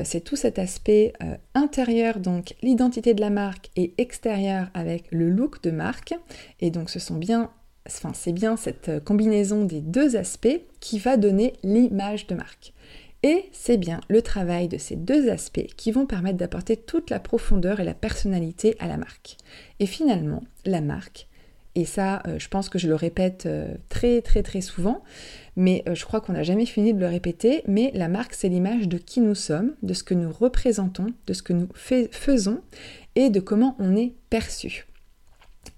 c'est 0.04 0.20
tout 0.20 0.36
cet 0.36 0.58
aspect 0.58 1.12
intérieur, 1.54 2.20
donc 2.20 2.54
l'identité 2.62 3.14
de 3.14 3.20
la 3.20 3.30
marque, 3.30 3.70
et 3.74 3.94
extérieur 3.98 4.68
avec 4.74 5.04
le 5.10 5.30
look 5.30 5.62
de 5.62 5.70
marque. 5.70 6.14
Et 6.60 6.70
donc 6.70 6.90
ce 6.90 6.98
sont 6.98 7.16
bien 7.16 7.50
enfin 7.86 8.12
c'est 8.14 8.32
bien 8.32 8.56
cette 8.56 9.02
combinaison 9.04 9.64
des 9.64 9.80
deux 9.80 10.16
aspects 10.16 10.60
qui 10.80 10.98
va 10.98 11.16
donner 11.16 11.54
l'image 11.62 12.26
de 12.26 12.34
marque. 12.34 12.72
Et 13.22 13.44
c'est 13.52 13.76
bien 13.76 14.00
le 14.08 14.22
travail 14.22 14.68
de 14.68 14.78
ces 14.78 14.96
deux 14.96 15.28
aspects 15.28 15.66
qui 15.76 15.92
vont 15.92 16.06
permettre 16.06 16.38
d'apporter 16.38 16.76
toute 16.76 17.10
la 17.10 17.20
profondeur 17.20 17.78
et 17.78 17.84
la 17.84 17.92
personnalité 17.92 18.76
à 18.78 18.86
la 18.86 18.96
marque. 18.96 19.36
Et 19.78 19.86
finalement, 19.86 20.42
la 20.64 20.80
marque, 20.80 21.28
et 21.74 21.84
ça 21.84 22.22
euh, 22.26 22.38
je 22.38 22.48
pense 22.48 22.70
que 22.70 22.78
je 22.78 22.88
le 22.88 22.94
répète 22.94 23.44
euh, 23.44 23.74
très 23.90 24.22
très 24.22 24.42
très 24.42 24.62
souvent, 24.62 25.02
mais 25.56 25.82
euh, 25.88 25.94
je 25.94 26.04
crois 26.04 26.20
qu'on 26.20 26.32
n'a 26.32 26.42
jamais 26.42 26.66
fini 26.66 26.94
de 26.94 27.00
le 27.00 27.06
répéter, 27.06 27.62
mais 27.66 27.90
la 27.94 28.08
marque 28.08 28.34
c'est 28.34 28.48
l'image 28.48 28.88
de 28.88 28.98
qui 28.98 29.20
nous 29.20 29.34
sommes, 29.34 29.74
de 29.82 29.94
ce 29.94 30.04
que 30.04 30.14
nous 30.14 30.32
représentons, 30.32 31.06
de 31.26 31.32
ce 31.32 31.42
que 31.42 31.52
nous 31.52 31.68
faisons 31.74 32.60
et 33.14 33.30
de 33.30 33.40
comment 33.40 33.76
on 33.78 33.96
est 33.96 34.14
perçu. 34.30 34.86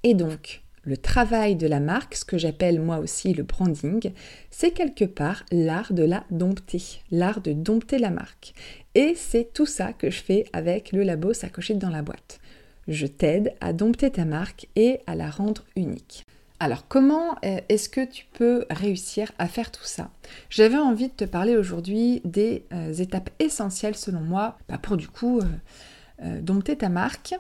Et 0.03 0.15
donc, 0.15 0.63
le 0.85 0.97
travail 0.97 1.55
de 1.55 1.69
la 1.69 1.79
marque, 1.79 2.17
ce 2.17 2.25
que 2.25 2.39
j'appelle 2.39 2.81
moi 2.81 2.99
aussi 2.99 3.35
le 3.35 3.45
branding, 3.45 4.11
c'est 4.51 4.73
quelque 4.73 5.05
part 5.05 5.45
l'art 5.53 5.93
de 5.93 6.03
la 6.03 6.25
dompter, 6.31 6.83
l'art 7.13 7.41
de 7.41 7.53
dompter 7.53 7.99
la 7.99 8.11
marque. 8.11 8.53
Et 8.97 9.15
c'est 9.17 9.53
tout 9.53 9.67
ça 9.67 9.93
que 9.93 10.11
je 10.11 10.21
fais 10.21 10.45
avec 10.53 10.93
le 10.93 11.05
labo 11.05 11.33
Sacochette 11.33 11.79
dans 11.79 11.89
la 11.89 12.03
boîte. 12.03 12.41
Je 12.89 13.07
t'aide 13.07 13.55
à 13.61 13.73
dompter 13.73 14.11
ta 14.11 14.25
marque 14.25 14.67
et 14.75 14.99
à 15.07 15.15
la 15.15 15.31
rendre 15.31 15.65
unique. 15.77 16.25
Alors 16.63 16.87
comment 16.87 17.35
euh, 17.45 17.61
est-ce 17.69 17.89
que 17.89 18.05
tu 18.05 18.25
peux 18.35 18.67
réussir 18.71 19.33
à 19.41 19.49
faire 19.49 19.73
tout 19.73 19.83
ça? 19.83 20.13
J'avais 20.49 20.79
envie 20.79 21.09
de 21.09 21.13
te 21.13 21.25
parler 21.25 21.57
aujourd'hui 21.57 22.21
des 22.25 22.67
euh, 22.73 22.95
étapes 22.95 23.31
essentielles 23.41 23.97
selon 23.97 24.21
moi 24.21 24.59
bah, 24.69 24.79
pour 24.79 24.97
du 24.97 25.09
coup 25.09 25.41
euh, 25.41 26.41
dompter 26.41 26.77
ta 26.77 26.89
marque. 26.89 27.35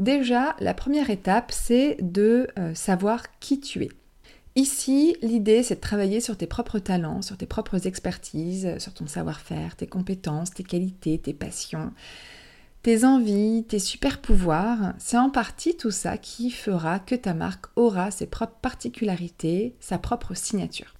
Déjà, 0.00 0.56
la 0.58 0.74
première 0.74 1.10
étape, 1.10 1.52
c'est 1.52 1.98
de 2.00 2.48
savoir 2.74 3.38
qui 3.38 3.60
tu 3.60 3.84
es. 3.84 3.90
Ici, 4.56 5.16
l'idée, 5.22 5.62
c'est 5.62 5.76
de 5.76 5.80
travailler 5.80 6.20
sur 6.20 6.36
tes 6.36 6.48
propres 6.48 6.80
talents, 6.80 7.22
sur 7.22 7.36
tes 7.36 7.46
propres 7.46 7.86
expertises, 7.86 8.76
sur 8.78 8.92
ton 8.92 9.06
savoir-faire, 9.06 9.76
tes 9.76 9.86
compétences, 9.86 10.52
tes 10.52 10.64
qualités, 10.64 11.18
tes 11.18 11.32
passions, 11.32 11.92
tes 12.84 13.06
envies, 13.06 13.64
tes 13.66 13.78
super 13.78 14.20
pouvoirs. 14.20 14.92
C'est 14.98 15.16
en 15.16 15.30
partie 15.30 15.74
tout 15.74 15.90
ça 15.90 16.18
qui 16.18 16.50
fera 16.50 16.98
que 16.98 17.14
ta 17.14 17.32
marque 17.32 17.64
aura 17.76 18.10
ses 18.10 18.26
propres 18.26 18.58
particularités, 18.60 19.74
sa 19.80 19.96
propre 19.96 20.34
signature. 20.34 20.94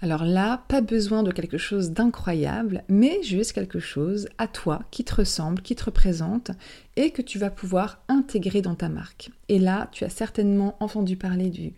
Alors 0.00 0.24
là, 0.24 0.64
pas 0.68 0.80
besoin 0.80 1.22
de 1.22 1.30
quelque 1.30 1.58
chose 1.58 1.90
d'incroyable, 1.90 2.84
mais 2.88 3.22
juste 3.22 3.52
quelque 3.52 3.80
chose 3.80 4.28
à 4.38 4.48
toi 4.48 4.80
qui 4.90 5.04
te 5.04 5.14
ressemble, 5.14 5.60
qui 5.60 5.76
te 5.76 5.84
représente 5.84 6.52
et 6.96 7.10
que 7.10 7.20
tu 7.20 7.38
vas 7.38 7.50
pouvoir 7.50 8.02
intégrer 8.08 8.62
dans 8.62 8.74
ta 8.74 8.88
marque. 8.88 9.30
Et 9.50 9.58
là, 9.58 9.90
tu 9.92 10.04
as 10.04 10.08
certainement 10.08 10.74
entendu 10.80 11.18
parler 11.18 11.50
du 11.50 11.74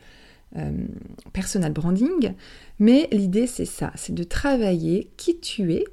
euh, 0.56 0.86
personal 1.32 1.72
branding, 1.72 2.32
mais 2.78 3.08
l'idée 3.10 3.48
c'est 3.48 3.64
ça, 3.64 3.90
c'est 3.96 4.14
de 4.14 4.22
travailler 4.22 5.10
qui 5.16 5.40
tu 5.40 5.72
es 5.72 5.84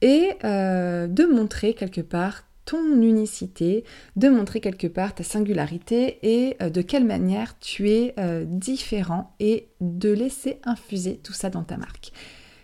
et 0.00 0.30
euh, 0.44 1.08
de 1.08 1.24
montrer 1.24 1.74
quelque 1.74 2.00
part 2.00 2.44
ton 2.70 3.02
unicité, 3.02 3.82
de 4.14 4.28
montrer 4.28 4.60
quelque 4.60 4.86
part 4.86 5.12
ta 5.12 5.24
singularité 5.24 6.20
et 6.22 6.56
euh, 6.62 6.70
de 6.70 6.82
quelle 6.82 7.04
manière 7.04 7.58
tu 7.58 7.90
es 7.90 8.14
euh, 8.16 8.44
différent 8.46 9.34
et 9.40 9.66
de 9.80 10.10
laisser 10.10 10.60
infuser 10.62 11.16
tout 11.16 11.32
ça 11.32 11.50
dans 11.50 11.64
ta 11.64 11.76
marque. 11.76 12.12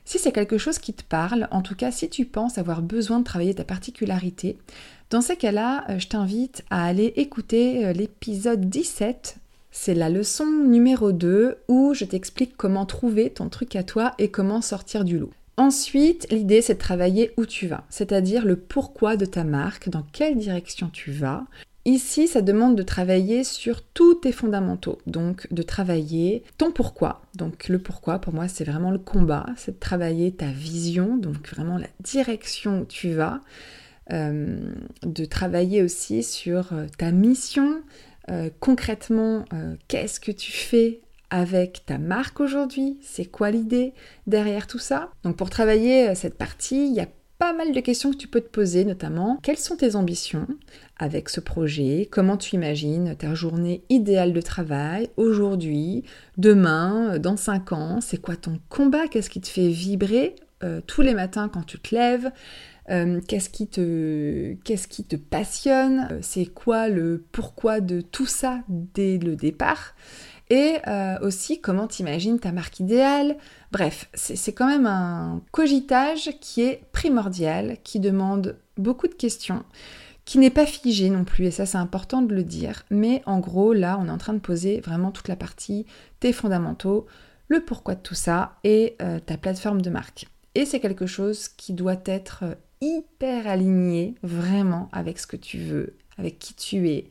Si 0.04 0.20
c'est 0.20 0.30
quelque 0.30 0.58
chose 0.58 0.78
qui 0.78 0.94
te 0.94 1.02
parle, 1.02 1.48
en 1.50 1.60
tout 1.60 1.74
cas 1.74 1.90
si 1.90 2.08
tu 2.08 2.24
penses 2.24 2.56
avoir 2.56 2.82
besoin 2.82 3.18
de 3.18 3.24
travailler 3.24 3.54
ta 3.54 3.64
particularité, 3.64 4.58
dans 5.10 5.22
ces 5.22 5.34
cas-là, 5.34 5.84
euh, 5.88 5.98
je 5.98 6.06
t'invite 6.06 6.62
à 6.70 6.84
aller 6.84 7.12
écouter 7.16 7.92
l'épisode 7.92 8.70
17 8.70 9.38
c'est 9.72 9.94
la 9.94 10.08
leçon 10.08 10.46
numéro 10.46 11.10
2 11.10 11.58
où 11.68 11.94
je 11.94 12.04
t'explique 12.04 12.56
comment 12.56 12.86
trouver 12.86 13.30
ton 13.30 13.48
truc 13.48 13.74
à 13.74 13.82
toi 13.82 14.14
et 14.18 14.30
comment 14.30 14.62
sortir 14.62 15.04
du 15.04 15.18
lot. 15.18 15.32
Ensuite, 15.56 16.26
l'idée, 16.30 16.60
c'est 16.60 16.74
de 16.74 16.78
travailler 16.78 17.32
où 17.38 17.46
tu 17.46 17.66
vas, 17.66 17.84
c'est-à-dire 17.88 18.44
le 18.44 18.56
pourquoi 18.56 19.16
de 19.16 19.24
ta 19.24 19.42
marque, 19.42 19.88
dans 19.88 20.04
quelle 20.12 20.36
direction 20.36 20.90
tu 20.92 21.10
vas. 21.10 21.46
Ici, 21.86 22.26
ça 22.26 22.42
demande 22.42 22.76
de 22.76 22.82
travailler 22.82 23.44
sur 23.44 23.80
tous 23.80 24.16
tes 24.16 24.32
fondamentaux, 24.32 24.98
donc 25.06 25.46
de 25.52 25.62
travailler 25.62 26.42
ton 26.58 26.72
pourquoi. 26.72 27.22
Donc 27.36 27.68
le 27.68 27.78
pourquoi, 27.78 28.18
pour 28.18 28.34
moi, 28.34 28.48
c'est 28.48 28.64
vraiment 28.64 28.90
le 28.90 28.98
combat, 28.98 29.46
c'est 29.56 29.76
de 29.76 29.78
travailler 29.78 30.32
ta 30.32 30.50
vision, 30.50 31.16
donc 31.16 31.48
vraiment 31.48 31.78
la 31.78 31.86
direction 32.00 32.80
où 32.80 32.84
tu 32.84 33.12
vas, 33.12 33.40
euh, 34.12 34.58
de 35.04 35.24
travailler 35.24 35.82
aussi 35.82 36.22
sur 36.22 36.72
euh, 36.72 36.86
ta 36.98 37.12
mission, 37.12 37.80
euh, 38.30 38.50
concrètement, 38.60 39.44
qu'est-ce 39.88 40.20
que 40.20 40.32
tu 40.32 40.52
fais 40.52 41.00
avec 41.30 41.84
ta 41.86 41.98
marque 41.98 42.40
aujourd'hui? 42.40 42.98
C'est 43.02 43.24
quoi 43.24 43.50
l'idée 43.50 43.92
derrière 44.26 44.66
tout 44.66 44.78
ça? 44.78 45.10
Donc 45.22 45.36
pour 45.36 45.50
travailler 45.50 46.10
euh, 46.10 46.14
cette 46.14 46.38
partie, 46.38 46.88
il 46.88 46.94
y 46.94 47.00
a 47.00 47.08
pas 47.38 47.52
mal 47.52 47.72
de 47.72 47.80
questions 47.80 48.12
que 48.12 48.16
tu 48.16 48.28
peux 48.28 48.40
te 48.40 48.48
poser, 48.48 48.84
notamment 48.84 49.38
quelles 49.42 49.58
sont 49.58 49.76
tes 49.76 49.94
ambitions 49.94 50.46
avec 50.98 51.28
ce 51.28 51.40
projet, 51.40 52.08
comment 52.10 52.38
tu 52.38 52.54
imagines 52.54 53.14
ta 53.16 53.34
journée 53.34 53.84
idéale 53.90 54.32
de 54.32 54.40
travail 54.40 55.10
aujourd'hui, 55.18 56.04
demain, 56.38 57.14
euh, 57.14 57.18
dans 57.18 57.36
5 57.36 57.72
ans, 57.72 58.00
c'est 58.00 58.20
quoi 58.20 58.36
ton 58.36 58.58
combat, 58.70 59.06
qu'est-ce 59.08 59.28
qui 59.28 59.40
te 59.40 59.48
fait 59.48 59.68
vibrer 59.68 60.36
euh, 60.64 60.80
tous 60.86 61.02
les 61.02 61.12
matins 61.12 61.50
quand 61.52 61.64
tu 61.64 61.78
te 61.78 61.94
lèves, 61.94 62.30
qu'est-ce 62.88 63.50
qui 63.50 63.66
te 63.66 64.54
qu'est-ce 64.62 64.86
qui 64.86 65.02
te 65.02 65.16
passionne, 65.16 66.20
c'est 66.22 66.46
quoi 66.46 66.88
le 66.88 67.24
pourquoi 67.32 67.80
de 67.80 68.00
tout 68.00 68.26
ça 68.26 68.60
dès 68.68 69.18
le 69.18 69.34
départ? 69.34 69.94
Et 70.50 70.76
euh, 70.86 71.18
aussi 71.22 71.60
comment 71.60 71.86
t'imagines 71.86 72.38
ta 72.38 72.52
marque 72.52 72.80
idéale? 72.80 73.36
Bref, 73.72 74.08
c'est 74.14 74.52
quand 74.52 74.66
même 74.66 74.86
un 74.86 75.42
cogitage 75.50 76.30
qui 76.40 76.62
est 76.62 76.82
primordial, 76.92 77.78
qui 77.82 78.00
demande 78.00 78.56
beaucoup 78.76 79.08
de 79.08 79.14
questions, 79.14 79.64
qui 80.24 80.38
n'est 80.38 80.50
pas 80.50 80.66
figé 80.66 81.10
non 81.10 81.24
plus, 81.24 81.46
et 81.46 81.50
ça 81.50 81.66
c'est 81.66 81.78
important 81.78 82.22
de 82.22 82.34
le 82.34 82.44
dire, 82.44 82.84
mais 82.90 83.22
en 83.26 83.40
gros 83.40 83.72
là 83.72 83.98
on 84.00 84.06
est 84.06 84.10
en 84.10 84.18
train 84.18 84.34
de 84.34 84.38
poser 84.38 84.80
vraiment 84.80 85.10
toute 85.10 85.28
la 85.28 85.36
partie, 85.36 85.86
tes 86.20 86.32
fondamentaux, 86.32 87.06
le 87.48 87.60
pourquoi 87.60 87.94
de 87.94 88.00
tout 88.00 88.14
ça 88.14 88.56
et 88.64 88.96
euh, 89.02 89.18
ta 89.20 89.36
plateforme 89.36 89.82
de 89.82 89.90
marque. 89.90 90.26
Et 90.54 90.64
c'est 90.64 90.80
quelque 90.80 91.06
chose 91.06 91.48
qui 91.48 91.74
doit 91.74 92.00
être 92.06 92.44
hyper 92.80 93.46
aligné 93.46 94.14
vraiment 94.22 94.88
avec 94.92 95.18
ce 95.18 95.26
que 95.26 95.36
tu 95.36 95.58
veux, 95.58 95.96
avec 96.18 96.38
qui 96.38 96.54
tu 96.54 96.88
es, 96.88 97.08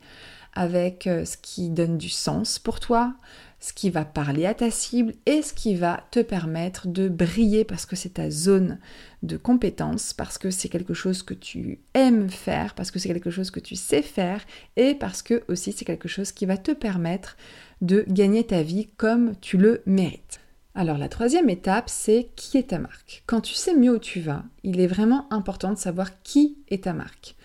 avec 0.56 1.06
euh, 1.06 1.24
ce 1.24 1.36
qui 1.36 1.70
donne 1.70 1.98
du 1.98 2.08
sens 2.08 2.58
pour 2.58 2.80
toi, 2.80 3.14
ce 3.60 3.72
qui 3.72 3.90
va 3.90 4.04
parler 4.04 4.46
à 4.46 4.54
ta 4.54 4.70
cible 4.70 5.14
et 5.24 5.42
ce 5.42 5.54
qui 5.54 5.76
va 5.76 6.04
te 6.10 6.20
permettre 6.20 6.88
de 6.88 7.08
briller 7.08 7.64
parce 7.64 7.86
que 7.86 7.96
c'est 7.96 8.14
ta 8.14 8.30
zone 8.30 8.78
de 9.22 9.36
compétence, 9.36 10.12
parce 10.12 10.38
que 10.38 10.50
c'est 10.50 10.68
quelque 10.68 10.94
chose 10.94 11.22
que 11.22 11.34
tu 11.34 11.80
aimes 11.94 12.28
faire, 12.28 12.74
parce 12.74 12.90
que 12.90 12.98
c'est 12.98 13.08
quelque 13.08 13.30
chose 13.30 13.50
que 13.50 13.60
tu 13.60 13.76
sais 13.76 14.02
faire 14.02 14.40
et 14.76 14.94
parce 14.94 15.22
que 15.22 15.44
aussi 15.48 15.72
c'est 15.72 15.84
quelque 15.84 16.08
chose 16.08 16.32
qui 16.32 16.46
va 16.46 16.56
te 16.56 16.72
permettre 16.72 17.36
de 17.80 18.04
gagner 18.08 18.44
ta 18.44 18.62
vie 18.62 18.88
comme 18.96 19.34
tu 19.40 19.56
le 19.58 19.82
mérites. 19.86 20.40
Alors 20.74 20.98
la 20.98 21.08
troisième 21.08 21.48
étape, 21.48 21.88
c'est 21.88 22.28
qui 22.36 22.58
est 22.58 22.68
ta 22.68 22.78
marque. 22.78 23.22
Quand 23.26 23.40
tu 23.40 23.54
sais 23.54 23.74
mieux 23.74 23.94
où 23.94 23.98
tu 23.98 24.20
vas, 24.20 24.44
il 24.62 24.78
est 24.78 24.86
vraiment 24.86 25.26
important 25.32 25.72
de 25.72 25.78
savoir 25.78 26.22
qui 26.22 26.58
est 26.68 26.84
ta 26.84 26.92
marque. 26.92 27.35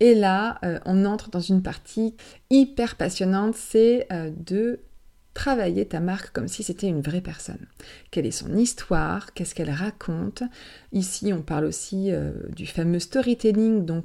Et 0.00 0.14
là, 0.14 0.58
euh, 0.64 0.78
on 0.86 1.04
entre 1.04 1.30
dans 1.30 1.40
une 1.40 1.62
partie 1.62 2.16
hyper 2.48 2.96
passionnante, 2.96 3.54
c'est 3.54 4.06
euh, 4.10 4.30
de 4.34 4.80
travailler 5.34 5.86
ta 5.86 6.00
marque 6.00 6.32
comme 6.32 6.48
si 6.48 6.62
c'était 6.62 6.88
une 6.88 7.02
vraie 7.02 7.20
personne. 7.20 7.66
Quelle 8.10 8.26
est 8.26 8.30
son 8.30 8.56
histoire? 8.56 9.32
Qu'est-ce 9.34 9.54
qu'elle 9.54 9.70
raconte? 9.70 10.42
Ici, 10.92 11.32
on 11.32 11.42
parle 11.42 11.66
aussi 11.66 12.10
euh, 12.10 12.32
du 12.56 12.66
fameux 12.66 12.98
storytelling 12.98 13.84
dont 13.84 14.02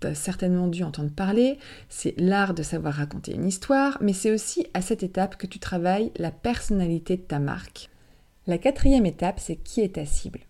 tu 0.00 0.06
as 0.06 0.14
certainement 0.14 0.68
dû 0.68 0.84
entendre 0.84 1.10
parler. 1.10 1.58
C'est 1.88 2.14
l'art 2.18 2.54
de 2.54 2.62
savoir 2.62 2.94
raconter 2.94 3.34
une 3.34 3.46
histoire, 3.46 3.98
mais 4.00 4.12
c'est 4.12 4.30
aussi 4.30 4.66
à 4.74 4.82
cette 4.82 5.02
étape 5.02 5.36
que 5.36 5.46
tu 5.46 5.58
travailles 5.58 6.12
la 6.16 6.30
personnalité 6.30 7.16
de 7.16 7.22
ta 7.22 7.38
marque. 7.38 7.88
La 8.46 8.58
quatrième 8.58 9.06
étape, 9.06 9.40
c'est 9.40 9.56
qui 9.56 9.80
est 9.80 9.96
ta 9.96 10.06
cible? 10.06 10.40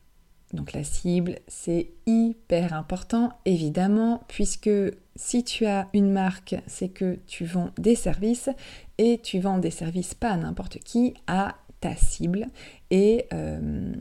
Donc 0.55 0.73
la 0.73 0.83
cible, 0.83 1.37
c'est 1.47 1.91
hyper 2.07 2.73
important, 2.73 3.33
évidemment, 3.45 4.23
puisque 4.29 4.71
si 5.15 5.45
tu 5.45 5.67
as 5.67 5.89
une 5.93 6.11
marque, 6.11 6.57
c'est 6.67 6.89
que 6.89 7.19
tu 7.27 7.45
vends 7.45 7.71
des 7.77 7.95
services 7.95 8.49
et 8.97 9.19
tu 9.23 9.41
vends 9.41 9.59
des 9.59 9.71
services 9.71 10.15
pas 10.15 10.31
à 10.31 10.37
n'importe 10.37 10.79
qui, 10.79 11.15
à 11.27 11.57
ta 11.81 11.95
cible. 11.95 12.47
Et 12.91 13.27
euh, 13.35 13.93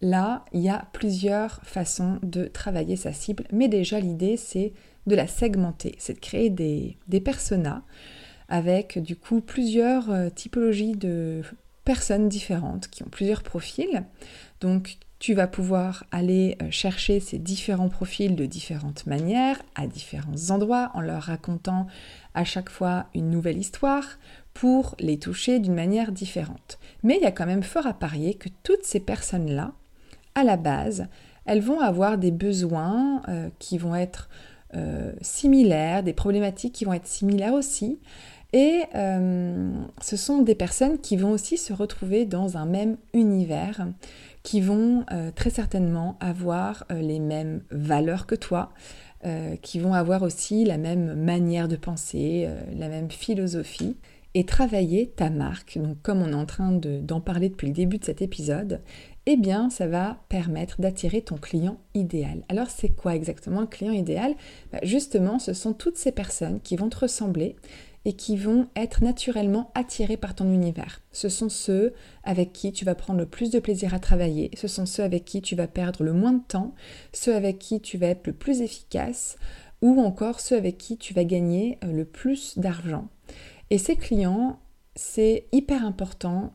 là, 0.00 0.44
il 0.52 0.60
y 0.60 0.68
a 0.68 0.86
plusieurs 0.92 1.60
façons 1.64 2.18
de 2.22 2.44
travailler 2.44 2.96
sa 2.96 3.12
cible, 3.12 3.44
mais 3.52 3.68
déjà 3.68 3.98
l'idée, 3.98 4.36
c'est 4.36 4.72
de 5.06 5.14
la 5.16 5.26
segmenter, 5.26 5.96
c'est 5.98 6.14
de 6.14 6.20
créer 6.20 6.50
des, 6.50 6.96
des 7.08 7.20
personas 7.20 7.82
avec 8.48 8.98
du 9.00 9.16
coup 9.16 9.40
plusieurs 9.40 10.10
euh, 10.10 10.28
typologies 10.30 10.94
de 10.94 11.42
personnes 11.86 12.28
différentes 12.28 12.88
qui 12.88 13.02
ont 13.04 13.08
plusieurs 13.08 13.42
profils. 13.42 14.04
Donc 14.60 14.98
tu 15.18 15.32
vas 15.32 15.46
pouvoir 15.46 16.04
aller 16.10 16.58
euh, 16.60 16.70
chercher 16.70 17.20
ces 17.20 17.38
différents 17.38 17.88
profils 17.88 18.36
de 18.36 18.44
différentes 18.44 19.06
manières, 19.06 19.62
à 19.74 19.86
différents 19.86 20.50
endroits, 20.50 20.90
en 20.92 21.00
leur 21.00 21.22
racontant 21.22 21.86
à 22.34 22.44
chaque 22.44 22.68
fois 22.68 23.06
une 23.14 23.30
nouvelle 23.30 23.56
histoire 23.56 24.18
pour 24.52 24.94
les 24.98 25.18
toucher 25.18 25.58
d'une 25.58 25.74
manière 25.74 26.12
différente. 26.12 26.78
Mais 27.02 27.16
il 27.16 27.22
y 27.22 27.26
a 27.26 27.32
quand 27.32 27.46
même 27.46 27.62
fort 27.62 27.86
à 27.86 27.94
parier 27.94 28.34
que 28.34 28.50
toutes 28.62 28.84
ces 28.84 29.00
personnes-là, 29.00 29.72
à 30.34 30.44
la 30.44 30.58
base, 30.58 31.06
elles 31.46 31.62
vont 31.62 31.80
avoir 31.80 32.18
des 32.18 32.32
besoins 32.32 33.22
euh, 33.28 33.48
qui 33.58 33.78
vont 33.78 33.94
être 33.94 34.28
euh, 34.74 35.12
similaires, 35.22 36.02
des 36.02 36.12
problématiques 36.12 36.74
qui 36.74 36.84
vont 36.84 36.92
être 36.92 37.06
similaires 37.06 37.54
aussi. 37.54 38.00
Et 38.52 38.84
ce 40.00 40.16
sont 40.16 40.40
des 40.42 40.54
personnes 40.54 40.98
qui 40.98 41.16
vont 41.16 41.30
aussi 41.30 41.58
se 41.58 41.72
retrouver 41.72 42.24
dans 42.24 42.56
un 42.56 42.64
même 42.64 42.96
univers, 43.12 43.86
qui 44.46 44.60
vont 44.60 45.04
euh, 45.10 45.32
très 45.34 45.50
certainement 45.50 46.16
avoir 46.20 46.84
euh, 46.92 47.00
les 47.00 47.18
mêmes 47.18 47.62
valeurs 47.72 48.26
que 48.26 48.36
toi, 48.36 48.70
euh, 49.24 49.56
qui 49.56 49.80
vont 49.80 49.92
avoir 49.92 50.22
aussi 50.22 50.64
la 50.64 50.78
même 50.78 51.14
manière 51.14 51.66
de 51.66 51.74
penser, 51.74 52.48
la 52.78 52.88
même 52.88 53.10
philosophie, 53.10 53.96
et 54.34 54.44
travailler 54.44 55.08
ta 55.08 55.30
marque, 55.30 55.78
donc 55.78 56.00
comme 56.02 56.22
on 56.22 56.28
est 56.30 56.34
en 56.34 56.46
train 56.46 56.70
d'en 56.70 57.20
parler 57.20 57.48
depuis 57.48 57.66
le 57.66 57.72
début 57.72 57.98
de 57.98 58.04
cet 58.04 58.22
épisode, 58.22 58.82
eh 59.24 59.36
bien 59.36 59.68
ça 59.68 59.88
va 59.88 60.18
permettre 60.28 60.80
d'attirer 60.80 61.22
ton 61.22 61.38
client 61.38 61.78
idéal. 61.94 62.42
Alors 62.48 62.70
c'est 62.70 62.90
quoi 62.90 63.16
exactement 63.16 63.62
le 63.62 63.66
client 63.66 63.92
idéal? 63.92 64.34
Bah, 64.72 64.78
Justement, 64.84 65.40
ce 65.40 65.54
sont 65.54 65.72
toutes 65.72 65.96
ces 65.96 66.12
personnes 66.12 66.60
qui 66.60 66.76
vont 66.76 66.90
te 66.90 66.98
ressembler 66.98 67.56
et 68.06 68.14
qui 68.14 68.36
vont 68.36 68.68
être 68.76 69.02
naturellement 69.02 69.70
attirés 69.74 70.16
par 70.16 70.34
ton 70.34 70.50
univers. 70.50 71.02
Ce 71.12 71.28
sont 71.28 71.50
ceux 71.50 71.92
avec 72.22 72.54
qui 72.54 72.72
tu 72.72 72.86
vas 72.86 72.94
prendre 72.94 73.18
le 73.18 73.26
plus 73.26 73.50
de 73.50 73.58
plaisir 73.58 73.92
à 73.92 73.98
travailler, 73.98 74.50
ce 74.56 74.68
sont 74.68 74.86
ceux 74.86 75.02
avec 75.02 75.26
qui 75.26 75.42
tu 75.42 75.56
vas 75.56 75.66
perdre 75.66 76.04
le 76.04 76.14
moins 76.14 76.32
de 76.32 76.42
temps, 76.46 76.74
ceux 77.12 77.34
avec 77.34 77.58
qui 77.58 77.80
tu 77.80 77.98
vas 77.98 78.06
être 78.06 78.28
le 78.28 78.32
plus 78.32 78.62
efficace 78.62 79.36
ou 79.82 80.00
encore 80.00 80.40
ceux 80.40 80.56
avec 80.56 80.78
qui 80.78 80.96
tu 80.96 81.12
vas 81.12 81.24
gagner 81.24 81.78
euh, 81.84 81.92
le 81.92 82.04
plus 82.06 82.56
d'argent. 82.56 83.08
Et 83.70 83.76
ces 83.76 83.96
clients, 83.96 84.60
c'est 84.94 85.48
hyper 85.52 85.84
important 85.84 86.54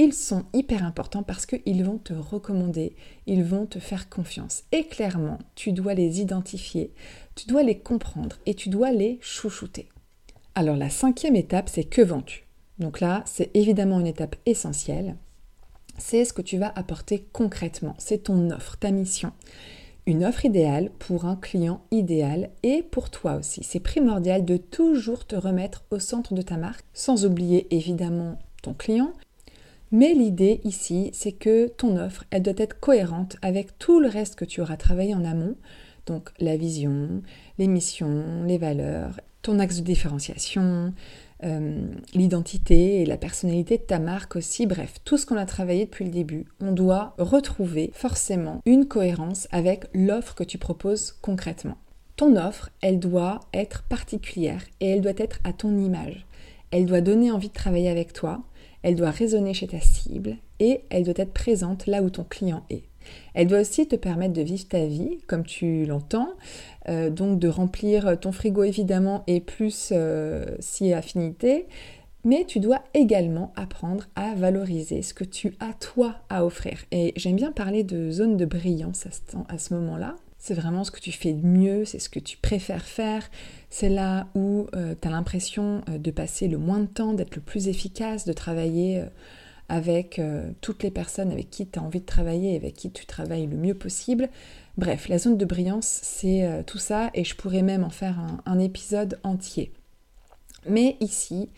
ils 0.00 0.14
sont 0.14 0.44
hyper 0.52 0.84
importants 0.84 1.24
parce 1.24 1.44
qu'ils 1.44 1.82
vont 1.82 1.98
te 1.98 2.12
recommander, 2.12 2.94
ils 3.26 3.42
vont 3.42 3.66
te 3.66 3.80
faire 3.80 4.08
confiance. 4.08 4.62
Et 4.70 4.84
clairement, 4.84 5.40
tu 5.56 5.72
dois 5.72 5.94
les 5.94 6.20
identifier, 6.20 6.92
tu 7.34 7.48
dois 7.48 7.64
les 7.64 7.80
comprendre 7.80 8.36
et 8.46 8.54
tu 8.54 8.68
dois 8.68 8.92
les 8.92 9.18
chouchouter. 9.20 9.88
Alors 10.58 10.74
la 10.74 10.90
cinquième 10.90 11.36
étape, 11.36 11.68
c'est 11.68 11.84
que 11.84 12.02
vends-tu? 12.02 12.44
Donc 12.80 12.98
là, 12.98 13.22
c'est 13.26 13.48
évidemment 13.54 14.00
une 14.00 14.08
étape 14.08 14.34
essentielle. 14.44 15.14
C'est 15.98 16.24
ce 16.24 16.32
que 16.32 16.42
tu 16.42 16.58
vas 16.58 16.72
apporter 16.74 17.28
concrètement. 17.32 17.94
C'est 17.98 18.24
ton 18.24 18.50
offre, 18.50 18.76
ta 18.76 18.90
mission. 18.90 19.30
Une 20.04 20.24
offre 20.24 20.46
idéale 20.46 20.90
pour 20.98 21.26
un 21.26 21.36
client 21.36 21.82
idéal 21.92 22.50
et 22.64 22.82
pour 22.82 23.08
toi 23.08 23.36
aussi. 23.36 23.62
C'est 23.62 23.78
primordial 23.78 24.44
de 24.44 24.56
toujours 24.56 25.28
te 25.28 25.36
remettre 25.36 25.84
au 25.92 26.00
centre 26.00 26.34
de 26.34 26.42
ta 26.42 26.56
marque, 26.56 26.84
sans 26.92 27.24
oublier 27.24 27.72
évidemment 27.72 28.36
ton 28.60 28.74
client. 28.74 29.12
Mais 29.92 30.12
l'idée 30.12 30.60
ici, 30.64 31.10
c'est 31.12 31.30
que 31.30 31.68
ton 31.68 31.96
offre, 31.96 32.24
elle 32.30 32.42
doit 32.42 32.54
être 32.56 32.80
cohérente 32.80 33.36
avec 33.42 33.78
tout 33.78 34.00
le 34.00 34.08
reste 34.08 34.34
que 34.34 34.44
tu 34.44 34.60
auras 34.60 34.76
travaillé 34.76 35.14
en 35.14 35.24
amont. 35.24 35.54
Donc 36.06 36.30
la 36.40 36.56
vision, 36.56 37.22
les 37.58 37.68
missions, 37.68 38.42
les 38.44 38.58
valeurs 38.58 39.20
ton 39.42 39.58
axe 39.58 39.76
de 39.76 39.82
différenciation, 39.82 40.92
euh, 41.44 41.86
l'identité 42.14 43.00
et 43.00 43.06
la 43.06 43.16
personnalité 43.16 43.78
de 43.78 43.82
ta 43.82 43.98
marque 43.98 44.36
aussi, 44.36 44.66
bref, 44.66 44.94
tout 45.04 45.16
ce 45.16 45.26
qu'on 45.26 45.36
a 45.36 45.46
travaillé 45.46 45.84
depuis 45.84 46.04
le 46.04 46.10
début. 46.10 46.46
On 46.60 46.72
doit 46.72 47.14
retrouver 47.18 47.90
forcément 47.94 48.60
une 48.66 48.86
cohérence 48.86 49.46
avec 49.52 49.84
l'offre 49.94 50.34
que 50.34 50.44
tu 50.44 50.58
proposes 50.58 51.12
concrètement. 51.22 51.78
Ton 52.16 52.36
offre, 52.36 52.70
elle 52.80 52.98
doit 52.98 53.40
être 53.54 53.84
particulière 53.84 54.62
et 54.80 54.90
elle 54.90 55.00
doit 55.00 55.12
être 55.16 55.38
à 55.44 55.52
ton 55.52 55.78
image. 55.78 56.26
Elle 56.72 56.86
doit 56.86 57.00
donner 57.00 57.30
envie 57.30 57.48
de 57.48 57.54
travailler 57.54 57.88
avec 57.88 58.12
toi, 58.12 58.42
elle 58.82 58.96
doit 58.96 59.10
résonner 59.10 59.54
chez 59.54 59.68
ta 59.68 59.80
cible 59.80 60.36
et 60.58 60.82
elle 60.90 61.04
doit 61.04 61.14
être 61.16 61.32
présente 61.32 61.86
là 61.86 62.02
où 62.02 62.10
ton 62.10 62.24
client 62.24 62.64
est. 62.70 62.87
Elle 63.34 63.46
doit 63.46 63.60
aussi 63.60 63.86
te 63.86 63.96
permettre 63.96 64.32
de 64.32 64.42
vivre 64.42 64.66
ta 64.66 64.86
vie 64.86 65.18
comme 65.26 65.44
tu 65.44 65.84
l'entends, 65.84 66.30
euh, 66.88 67.10
donc 67.10 67.38
de 67.38 67.48
remplir 67.48 68.18
ton 68.18 68.32
frigo 68.32 68.64
évidemment 68.64 69.22
et 69.26 69.40
plus 69.40 69.90
euh, 69.92 70.44
si 70.60 70.92
affinité, 70.92 71.66
mais 72.24 72.44
tu 72.46 72.60
dois 72.60 72.82
également 72.94 73.52
apprendre 73.56 74.04
à 74.16 74.34
valoriser 74.34 75.02
ce 75.02 75.14
que 75.14 75.24
tu 75.24 75.54
as 75.60 75.72
toi 75.74 76.16
à 76.28 76.44
offrir. 76.44 76.78
Et 76.90 77.12
j'aime 77.16 77.36
bien 77.36 77.52
parler 77.52 77.84
de 77.84 78.10
zone 78.10 78.36
de 78.36 78.44
brillance 78.44 79.06
à 79.48 79.58
ce, 79.58 79.74
moment-là. 79.74 80.16
C'est 80.38 80.54
vraiment 80.54 80.84
ce 80.84 80.90
que 80.90 81.00
tu 81.00 81.12
fais 81.12 81.32
de 81.32 81.46
mieux, 81.46 81.84
c'est 81.84 81.98
ce 81.98 82.08
que 82.08 82.18
tu 82.18 82.36
préfères 82.36 82.84
faire, 82.84 83.28
c'est 83.70 83.88
là 83.88 84.28
où 84.34 84.66
euh, 84.74 84.94
tu 85.00 85.08
as 85.08 85.10
l'impression 85.10 85.82
de 85.88 86.10
passer 86.10 86.48
le 86.48 86.58
moins 86.58 86.80
de 86.80 86.86
temps, 86.86 87.12
d'être 87.12 87.36
le 87.36 87.42
plus 87.42 87.68
efficace, 87.68 88.24
de 88.24 88.32
travailler 88.32 89.02
avec 89.68 90.18
euh, 90.18 90.50
toutes 90.60 90.82
les 90.82 90.90
personnes 90.90 91.30
avec 91.30 91.50
qui 91.50 91.66
tu 91.66 91.78
as 91.78 91.82
envie 91.82 92.00
de 92.00 92.06
travailler 92.06 92.56
avec 92.56 92.74
qui 92.74 92.90
tu 92.90 93.06
travailles 93.06 93.46
le 93.46 93.56
mieux 93.56 93.74
possible. 93.74 94.28
Bref, 94.76 95.08
la 95.08 95.18
zone 95.18 95.36
de 95.36 95.44
brillance, 95.44 96.00
c'est 96.02 96.44
euh, 96.44 96.62
tout 96.62 96.78
ça 96.78 97.10
et 97.14 97.24
je 97.24 97.36
pourrais 97.36 97.62
même 97.62 97.84
en 97.84 97.90
faire 97.90 98.18
un, 98.46 98.58
épisode 98.58 99.20
entier. 99.22 99.72
Mais 100.68 100.96
ici, 101.00 101.50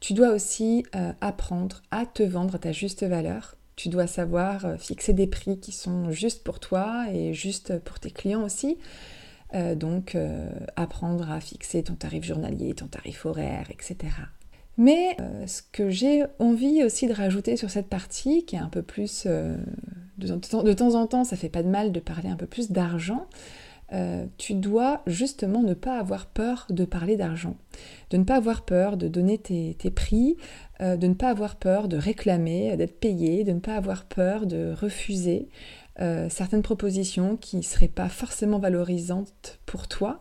tu 0.00 0.14
dois 0.14 0.30
aussi 0.30 0.84
euh, 0.96 1.12
apprendre 1.20 1.82
à 1.90 2.06
te 2.06 2.22
vendre 2.22 2.54
à 2.56 2.58
ta 2.58 2.72
juste 2.72 3.04
valeur. 3.04 3.56
Tu 3.76 3.88
dois 3.88 4.06
savoir 4.06 4.76
fixer 4.80 5.12
des 5.12 5.28
prix 5.28 5.60
qui 5.60 5.70
sont 5.70 6.10
justes 6.10 6.42
pour 6.42 6.58
toi 6.58 7.06
et 7.12 7.32
justes 7.32 7.78
pour 7.78 8.00
tes 8.00 8.10
clients 8.10 8.42
aussi. 8.42 8.76
donc, 9.76 10.16
apprendre 10.74 11.30
à 11.30 11.40
fixer 11.40 11.84
ton 11.84 11.94
tarif 11.94 12.24
journalier, 12.24 12.74
ton 12.74 12.88
tarif 12.88 13.24
horaire, 13.24 13.70
etc. 13.70 14.08
Mais 14.78 15.16
euh, 15.20 15.46
ce 15.48 15.60
que 15.72 15.90
j'ai 15.90 16.24
envie 16.38 16.84
aussi 16.84 17.08
de 17.08 17.12
rajouter 17.12 17.56
sur 17.56 17.68
cette 17.68 17.88
partie, 17.88 18.44
qui 18.46 18.56
est 18.56 18.60
un 18.60 18.68
peu 18.68 18.82
plus... 18.82 19.24
Euh, 19.26 19.56
de, 20.18 20.72
temps 20.72 20.94
en 20.94 21.06
temps, 21.06 21.24
ça 21.24 21.36
fait 21.36 21.48
pas 21.48 21.62
de 21.62 21.68
mal 21.68 21.92
de 21.92 22.00
parler 22.00 22.28
un 22.28 22.36
peu 22.36 22.46
plus 22.46 22.70
d'argent. 22.70 23.26
Euh, 23.92 24.26
tu 24.36 24.54
dois 24.54 25.02
justement 25.06 25.62
ne 25.62 25.74
pas 25.74 25.98
avoir 25.98 26.26
peur 26.26 26.66
de 26.70 26.84
parler 26.84 27.16
d'argent, 27.16 27.56
de 28.10 28.16
ne 28.18 28.24
pas 28.24 28.36
avoir 28.36 28.64
peur 28.64 28.96
de 28.96 29.08
donner 29.08 29.38
tes, 29.38 29.90
prix, 29.90 30.36
de 30.80 31.06
ne 31.06 31.14
pas 31.14 31.30
avoir 31.30 31.56
peur 31.56 31.88
de 31.88 31.96
réclamer, 31.96 32.76
d'être 32.76 32.98
payé, 33.00 33.44
de 33.44 33.52
ne 33.52 33.60
pas 33.60 33.76
avoir 33.76 34.04
peur 34.04 34.46
de 34.46 34.74
refuser 34.78 35.48
certaines 36.28 36.62
propositions 36.62 37.36
qui 37.36 37.56
ne 37.56 37.62
seraient 37.62 37.88
pas 37.88 38.08
forcément 38.08 38.58
valorisantes 38.58 39.60
pour 39.66 39.86
toi. 39.88 40.20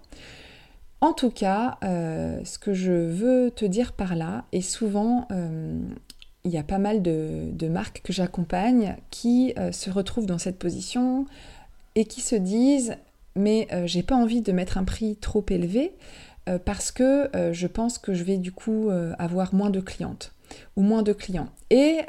En 1.00 1.14
tout 1.14 1.30
cas, 1.30 1.78
euh, 1.84 2.40
ce 2.44 2.58
que 2.58 2.74
je 2.74 2.92
veux 2.92 3.52
te 3.52 3.66
dire 3.66 3.94
par 3.94 4.16
là, 4.16 4.46
et 4.52 4.62
souvent 4.62 5.28
euh, 5.32 5.80
il 6.44 6.52
y 6.52 6.58
a 6.58 6.64
pas 6.64 6.80
mal 6.80 7.04
de, 7.04 7.68
marques 7.70 8.02
que 8.04 8.14
j'accompagne 8.14 8.96
qui 9.12 9.54
euh, 9.60 9.72
se 9.72 9.92
retrouvent 9.92 10.26
dans 10.26 10.40
cette 10.40 10.58
position 10.58 11.26
et 11.96 12.06
qui 12.06 12.22
se 12.22 12.36
disent 12.36 12.96
mais 13.36 13.68
j'ai 13.86 14.02
pas 14.02 14.16
envie 14.16 14.42
de 14.42 14.52
mettre 14.52 14.80
un 14.80 14.84
prix 14.84 15.16
trop 15.16 15.46
élevé 15.52 15.94
parce 16.66 16.92
que 16.92 17.30
je 17.52 17.68
pense 17.68 18.00
que 18.00 18.16
je 18.16 18.24
vais 18.24 18.38
du 18.38 18.52
coup 18.52 18.90
avoir 19.20 19.54
moins 19.54 19.70
de 19.70 19.80
clientes 19.80 20.34
ou 20.76 20.82
moins 20.82 21.04
de 21.04 21.14
clients. 21.14 21.50
Et 21.70 22.00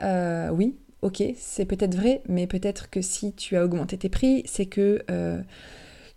oui, 0.51 0.75
ok, 1.03 1.23
c'est 1.37 1.67
peut-être 1.67 1.95
vrai, 1.95 2.23
mais 2.31 2.47
peut-être 2.47 2.89
que 2.89 3.03
si 3.03 3.35
tu 3.35 3.59
as 3.59 3.65
augmenté 3.67 3.99
tes 3.99 4.09
prix, 4.09 4.43
c'est 4.47 4.65
que 4.65 5.05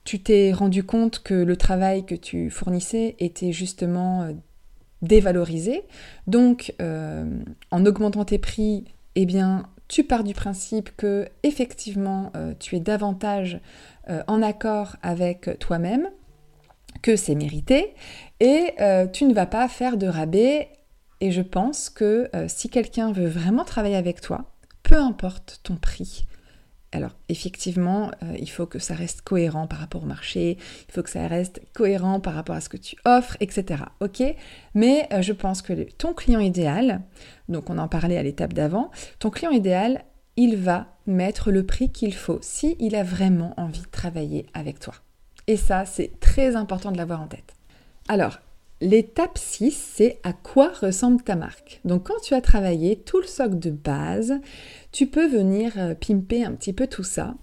tu 0.03 0.21
t'es 0.21 0.51
rendu 0.51 0.83
compte 0.83 1.19
que 1.19 1.33
le 1.33 1.55
travail 1.55 2.05
que 2.05 2.15
tu 2.15 2.49
fournissais 2.49 3.15
était 3.19 3.51
justement 3.51 4.23
euh, 4.23 4.33
dévalorisé. 5.01 5.83
Donc, 6.27 6.73
euh, 6.81 7.25
en 7.69 7.85
augmentant 7.85 8.25
tes 8.25 8.39
prix, 8.39 8.85
eh 9.15 9.25
bien, 9.25 9.67
tu 9.87 10.03
pars 10.03 10.23
du 10.23 10.33
principe 10.33 10.95
que 10.95 11.27
effectivement, 11.43 12.31
euh, 12.35 12.53
tu 12.59 12.75
es 12.75 12.79
davantage 12.79 13.59
en 14.27 14.41
accord 14.41 14.97
avec 15.03 15.57
toi-même, 15.59 16.09
que 17.01 17.15
c'est 17.15 17.35
mérité, 17.35 17.93
et 18.41 18.73
tu 19.13 19.25
ne 19.25 19.33
vas 19.33 19.45
pas 19.45 19.69
faire 19.69 19.95
de 19.95 20.07
rabais. 20.07 20.67
Et 21.21 21.31
je 21.31 21.41
pense 21.41 21.89
que 21.89 22.29
si 22.47 22.67
quelqu'un 22.67 23.13
veut 23.13 23.27
vraiment 23.27 23.63
travailler 23.63 23.95
avec 23.95 24.19
toi, 24.19 24.51
peu 24.83 24.97
importe 24.97 25.61
ton 25.63 25.75
prix, 25.75 26.25
alors 26.91 27.12
effectivement, 27.30 28.12
euh, 28.23 28.36
il 28.39 28.49
faut 28.49 28.65
que 28.65 28.80
ça 28.80 28.93
reste 28.93 29.21
cohérent 29.21 29.67
par 29.67 29.80
rapport 29.80 30.04
au 30.04 30.06
marché, 30.06 30.58
il 30.88 30.91
faut 30.93 31.04
que 31.04 31.10
ça 31.10 31.27
reste 31.27 31.62
cohérent 31.73 32.19
par 32.19 32.34
rapport 32.34 32.56
à 32.56 32.62
ce 32.62 32.69
que 32.69 32.77
tu 32.77 32.95
offres, 33.06 33.38
etc. 33.39 33.84
Ok? 34.01 34.21
Mais 34.73 35.08
euh, 35.13 35.21
je 35.21 35.34
pense 35.34 35.62
que 35.62 35.73
ton 35.97 36.13
client 36.13 36.39
idéal, 36.39 37.01
donc 37.49 37.69
on 37.69 37.77
en 37.77 37.88
parlait 37.88 38.17
à 38.17 38.23
l'étape 38.23 38.54
d'avant, 38.54 38.91
ton 39.19 39.30
client 39.30 39.51
idéal, 39.51 40.04
il 40.36 40.58
va 40.58 40.88
mettre 41.08 41.51
le 41.51 41.65
prix 41.65 41.91
qu'il 41.91 42.13
faut 42.13 42.39
si 42.41 42.75
il 42.80 42.95
a 42.95 43.04
vraiment 43.04 43.54
envie 43.58 43.82
de 43.82 43.91
travailler 43.91 44.45
avec 44.54 44.80
toi. 44.80 44.93
Et 45.47 45.58
ça, 45.58 45.86
c'est 45.86 46.19
très 46.19 46.56
important 46.56 46.91
de 46.91 46.97
l'avoir 46.97 47.21
en 47.21 47.27
tête. 47.27 47.54
Alors, 48.08 48.39
L'étape 48.82 49.38
6, 49.38 49.91
c'est 49.94 50.20
à 50.24 50.34
quoi 50.34 50.70
ressemble 50.70 51.22
ta 51.22 51.36
marque. 51.36 51.82
Donc 51.86 52.08
quand 52.08 52.20
tu 52.24 52.34
as 52.34 52.41
travaillé 52.41 52.96
tout 52.96 53.22
le 53.22 53.28
socle 53.28 53.60
de 53.60 53.70
base, 53.70 54.39
tu 54.91 55.06
peux 55.06 55.28
venir 55.28 55.74
euh, 55.78 55.94
pimper 55.94 56.44
un 56.44 56.54
petit 56.54 56.74
peu 56.74 56.88
tout 56.88 57.04
ça. 57.04 57.36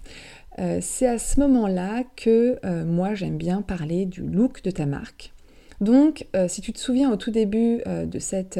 Euh, 0.59 0.79
c'est 0.81 1.07
à 1.07 1.17
ce 1.17 1.39
moment-là 1.39 2.03
que 2.17 2.59
euh, 2.65 2.83
moi 2.83 3.15
j'aime 3.15 3.37
bien 3.37 3.61
parler 3.61 4.05
du 4.05 4.21
look 4.21 4.61
de 4.63 4.71
ta 4.71 4.85
marque. 4.85 5.31
Donc 5.79 6.27
si 6.49 6.59
tu 6.59 6.73
te 6.73 6.79
souviens 6.79 7.09
au 7.09 7.15
tout 7.15 7.31
début 7.31 7.81
de, 7.85 8.19
cet 8.19 8.57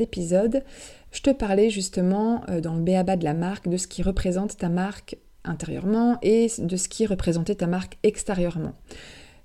épisode, 0.00 0.64
je 1.12 1.22
te 1.22 1.30
parlais 1.30 1.70
justement 1.70 2.42
dans 2.60 2.74
le 2.74 2.82
béaba 2.82 3.14
de 3.14 3.22
la 3.22 3.34
marque 3.34 3.68
de 3.68 3.76
ce 3.76 3.86
qui 3.86 4.02
représente 4.02 4.56
ta 4.56 4.68
marque 4.68 5.16
intérieurement 5.44 6.18
et 6.22 6.48
de 6.58 6.76
ce 6.76 6.88
qui 6.88 7.06
représentait 7.06 7.54
ta 7.54 7.68
marque 7.68 7.98
extérieurement. 8.02 8.74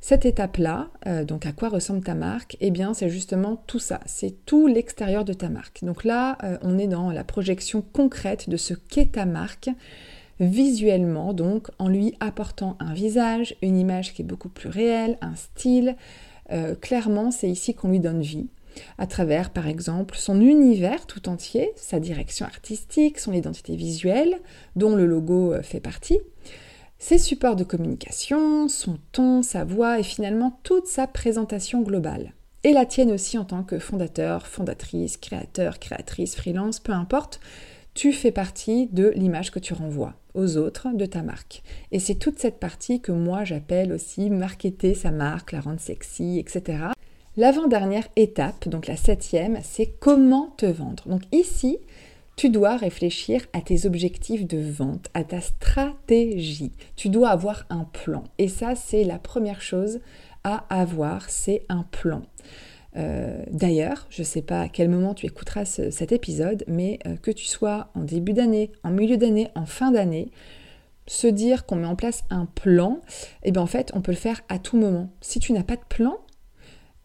Cette 0.04 0.26
étape-là, 0.26 0.90
euh, 1.06 1.24
donc 1.24 1.46
à 1.46 1.52
quoi 1.52 1.70
ressemble 1.70 2.04
ta 2.04 2.16
marque? 2.16 2.58
Eh 2.60 2.72
bien, 2.72 2.96
c'est 2.96 3.10
justement 3.10 3.64
tout 3.68 3.78
ça, 3.78 4.00
c'est 4.08 4.46
tout 4.48 4.66
l'extérieur 4.66 5.24
de 5.24 5.34
ta 5.34 5.48
marque. 5.48 5.84
Donc 5.84 6.04
là, 6.04 6.40
euh, 6.44 6.58
on 6.64 6.80
est 6.80 6.88
dans 6.88 7.12
la 7.12 7.24
projection 7.24 7.84
concrète 7.94 8.50
de 8.50 8.58
ce 8.58 8.74
qu'est 8.74 9.12
ta 9.12 9.28
marque 9.28 9.70
visuellement, 10.40 11.34
donc 11.34 11.68
en 11.78 11.88
lui 11.88 12.16
apportant 12.20 12.78
un 12.80 12.96
visage, 12.96 13.56
une 13.62 13.78
image 13.78 14.16
qui 14.16 14.24
est 14.24 14.26
beaucoup 14.26 14.50
plus 14.50 14.70
réelle, 14.70 15.20
un 15.22 15.36
style. 15.36 15.96
Euh, 16.52 16.74
clairement, 16.74 17.30
c'est 17.30 17.50
ici 17.50 17.76
qu'on 17.76 17.90
lui 17.90 18.00
donne 18.00 18.22
vie 18.22 18.48
à 18.98 19.06
travers 19.06 19.52
par 19.52 19.68
exemple 19.68 20.16
son 20.18 20.42
univers 20.42 21.06
tout 21.06 21.30
entier, 21.30 21.74
sa 21.76 22.00
direction 22.00 22.46
artistique, 22.46 23.20
son 23.20 23.34
identité 23.34 23.76
visuelle, 23.76 24.40
dont 24.76 24.96
le 24.96 25.06
logo 25.06 25.54
fait 25.62 25.82
partie, 25.82 26.20
ses 27.02 27.18
supports 27.18 27.56
de 27.56 27.64
communication, 27.64 28.70
son 28.70 29.00
ton, 29.12 29.42
sa 29.42 29.64
voix 29.64 30.00
et 30.00 30.04
finalement 30.04 30.60
toute 30.62 30.86
sa 30.86 31.08
présentation 31.08 31.82
globale. 31.82 32.34
Et 32.64 32.74
la 32.74 32.86
tienne 32.86 33.12
aussi 33.12 33.40
en 33.40 33.44
tant 33.44 33.64
que 33.64 33.80
fondateur, 33.80 34.46
fondatrice, 34.46 35.18
créateur, 35.18 35.80
créatrice, 35.80 36.36
freelance, 36.36 36.80
peu 36.80 36.92
importe, 36.92 37.40
tu 37.96 38.14
fais 38.14 38.32
partie 38.32 38.86
de 38.92 39.12
l'image 39.16 39.50
que 39.50 39.58
tu 39.58 39.74
renvoies 39.74 40.14
aux 40.36 40.58
autres 40.58 40.90
de 40.94 41.08
ta 41.08 41.24
marque. 41.24 41.64
Et 41.92 41.98
c'est 41.98 42.16
toute 42.16 42.38
cette 42.38 42.60
partie 42.60 43.02
que 43.02 43.12
moi 43.12 43.46
j'appelle 43.46 43.92
aussi 43.94 44.30
marketer 44.30 44.94
sa 44.94 45.10
marque, 45.10 45.54
la 45.54 45.62
rendre 45.62 45.80
sexy, 45.80 46.38
etc. 46.38 46.84
L'avant-dernière 47.36 48.08
étape, 48.16 48.70
donc 48.70 48.86
la 48.86 48.96
septième, 48.96 49.58
c'est 49.64 49.88
comment 50.00 50.54
te 50.56 50.68
vendre. 50.68 51.08
Donc 51.08 51.24
ici, 51.32 51.80
tu 52.36 52.50
dois 52.50 52.78
réfléchir 52.78 53.46
à 53.54 53.62
tes 53.62 53.86
objectifs 53.86 54.48
de 54.48 54.60
vente, 54.60 55.10
à 55.14 55.24
ta 55.24 55.42
stratégie. 55.42 56.72
Tu 56.96 57.10
dois 57.10 57.30
avoir 57.30 57.66
un 57.70 57.84
plan. 57.84 58.24
Et 58.38 58.48
ça, 58.48 58.76
c'est 58.76 59.04
la 59.04 59.20
première 59.20 59.62
chose 59.62 60.00
à 60.44 60.66
avoir, 60.70 61.30
c'est 61.30 61.64
un 61.70 61.84
plan. 61.84 62.24
Euh, 62.98 63.44
d'ailleurs, 63.52 64.08
je 64.10 64.22
ne 64.22 64.26
sais 64.26 64.42
pas 64.42 64.62
à 64.62 64.70
quel 64.70 64.90
moment 64.90 65.14
tu 65.14 65.26
écouteras 65.26 65.66
cet 65.66 66.12
épisode, 66.12 66.64
mais 66.68 67.00
euh, 67.06 67.16
que 67.16 67.32
tu 67.32 67.46
sois 67.46 67.90
en 67.96 68.02
début 68.02 68.34
d'année, 68.34 68.72
en 68.84 68.92
milieu 68.92 69.18
d'année, 69.18 69.50
en 69.56 69.66
fin 69.66 69.92
d'année, 69.92 70.32
se 71.08 71.28
dire 71.28 71.66
qu'on 71.66 71.78
met 71.78 71.88
en 71.88 71.96
place 71.96 72.24
un 72.30 72.46
plan, 72.46 73.02
et 73.44 73.50
eh 73.50 73.52
bien 73.52 73.62
en 73.62 73.68
fait, 73.68 73.92
on 73.94 74.02
peut 74.02 74.12
le 74.12 74.18
faire 74.18 74.42
à 74.50 74.60
tout 74.60 74.78
moment. 74.78 75.10
Si 75.22 75.40
tu 75.40 75.54
n'as 75.54 75.64
pas 75.64 75.76
de 75.76 75.86
plan, 75.88 76.18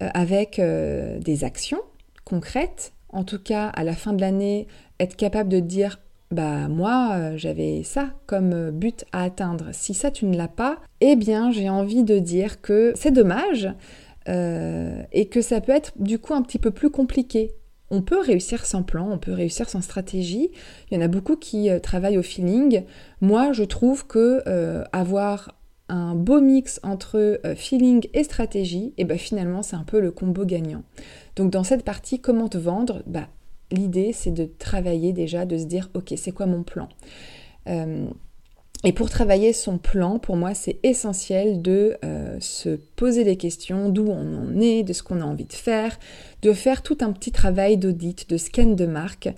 euh, 0.03 0.09
avec 0.15 0.61
des 0.61 1.45
actions 1.45 1.81
concrètes, 2.25 2.93
en 3.09 3.25
tout 3.25 3.38
cas 3.38 3.69
à 3.69 3.85
la 3.85 3.95
fin 3.95 4.12
de 4.12 4.21
l'année, 4.21 4.66
être 4.99 5.16
capable 5.16 5.49
de 5.49 5.61
dire 5.61 5.99
bah 6.31 6.69
moi 6.69 7.12
euh, 7.14 7.37
j'avais 7.37 7.83
ça 7.85 8.11
comme 8.27 8.53
euh, 8.53 8.71
but 8.71 9.05
à 9.12 9.23
atteindre. 9.23 9.66
Si 9.73 9.95
ça 9.95 10.11
tu 10.11 10.27
ne 10.27 10.37
l'as 10.37 10.49
pas, 10.49 10.79
eh 11.01 11.16
bien 11.16 11.53
j'ai 11.53 11.69
envie 11.69 12.03
de 12.03 12.19
dire 12.19 12.61
que 12.61 12.92
c'est 12.97 13.12
dommage 13.12 13.69
euh, 14.29 15.03
et 15.12 15.29
que 15.29 15.40
ça 15.40 15.61
peut 15.61 15.73
être 15.73 15.92
du 15.97 16.19
coup 16.19 16.35
un 16.35 16.42
petit 16.42 16.59
peu 16.59 16.71
plus 16.71 16.90
compliqué. 16.90 17.53
On 17.90 18.03
peut 18.03 18.19
réussir 18.19 18.66
sans 18.66 18.83
plan, 18.83 19.09
on 19.09 19.19
peut 19.19 19.33
réussir 19.33 19.69
sans 19.69 19.81
stratégie. 19.81 20.51
Il 20.90 20.97
y 20.97 21.01
en 21.01 21.05
a 21.05 21.09
beaucoup 21.09 21.37
qui 21.37 21.69
travaillent 21.81 22.19
au 22.19 22.23
feeling. 22.23 22.83
Moi 23.21 23.53
je 23.53 23.62
trouve 23.62 24.09
que 24.09 24.42
avoir 24.92 25.56
un 25.88 26.14
beau 26.14 26.40
mix 26.40 26.81
entre 26.83 27.40
feeling 27.57 28.07
et 28.12 28.25
stratégie, 28.25 28.92
et 28.99 29.05
ben 29.05 29.18
finalement 29.18 29.62
c'est 29.62 29.77
un 29.77 29.85
peu 29.85 30.01
le 30.01 30.11
combo 30.11 30.44
gagnant. 30.44 30.83
Donc 31.37 31.51
dans 31.51 31.64
cette 31.64 31.85
partie 31.85 32.20
comment 32.20 32.49
te 32.49 32.59
vendre, 32.59 33.03
bah 33.07 33.29
l'idée, 33.70 34.12
c'est 34.12 34.31
de 34.31 34.49
travailler 34.59 35.12
déjà, 35.12 35.44
de 35.44 35.59
se 35.59 35.64
dire, 35.64 35.90
ok, 35.94 36.14
c'est 36.16 36.33
quoi 36.33 36.46
mon 36.46 36.62
plan? 36.62 36.88
Euh, 37.68 38.07
Et 38.85 38.92
pour 38.92 39.11
travailler 39.11 39.53
son 39.53 39.79
plan, 39.79 40.20
pour 40.20 40.37
moi, 40.37 40.55
c'est 40.55 40.79
essentiel 40.83 41.62
de 41.62 41.96
euh, 42.05 42.37
se 42.40 42.79
poser 42.94 43.25
des 43.25 43.37
questions, 43.37 43.88
d'où 43.88 44.07
on 44.07 44.37
en 44.37 44.61
est, 44.61 44.85
de 44.85 44.92
ce 44.92 45.03
qu'on 45.03 45.20
a 45.20 45.25
envie 45.25 45.46
de 45.46 45.53
faire, 45.53 45.99
de 46.42 46.53
faire 46.53 46.83
tout 46.83 46.99
un 47.01 47.11
petit 47.12 47.33
travail 47.33 47.79
d'audit, 47.79 48.29
de 48.29 48.37
scan 48.37 48.75
de 48.75 48.87
marque. 48.87 49.29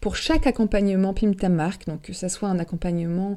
Pour 0.00 0.16
chaque 0.16 0.46
accompagnement 0.46 1.14
PIM 1.14 1.34
ta 1.34 1.48
marque, 1.48 1.86
donc 1.86 2.02
que 2.02 2.12
ce 2.12 2.28
soit 2.28 2.48
un 2.48 2.58
accompagnement 2.58 3.34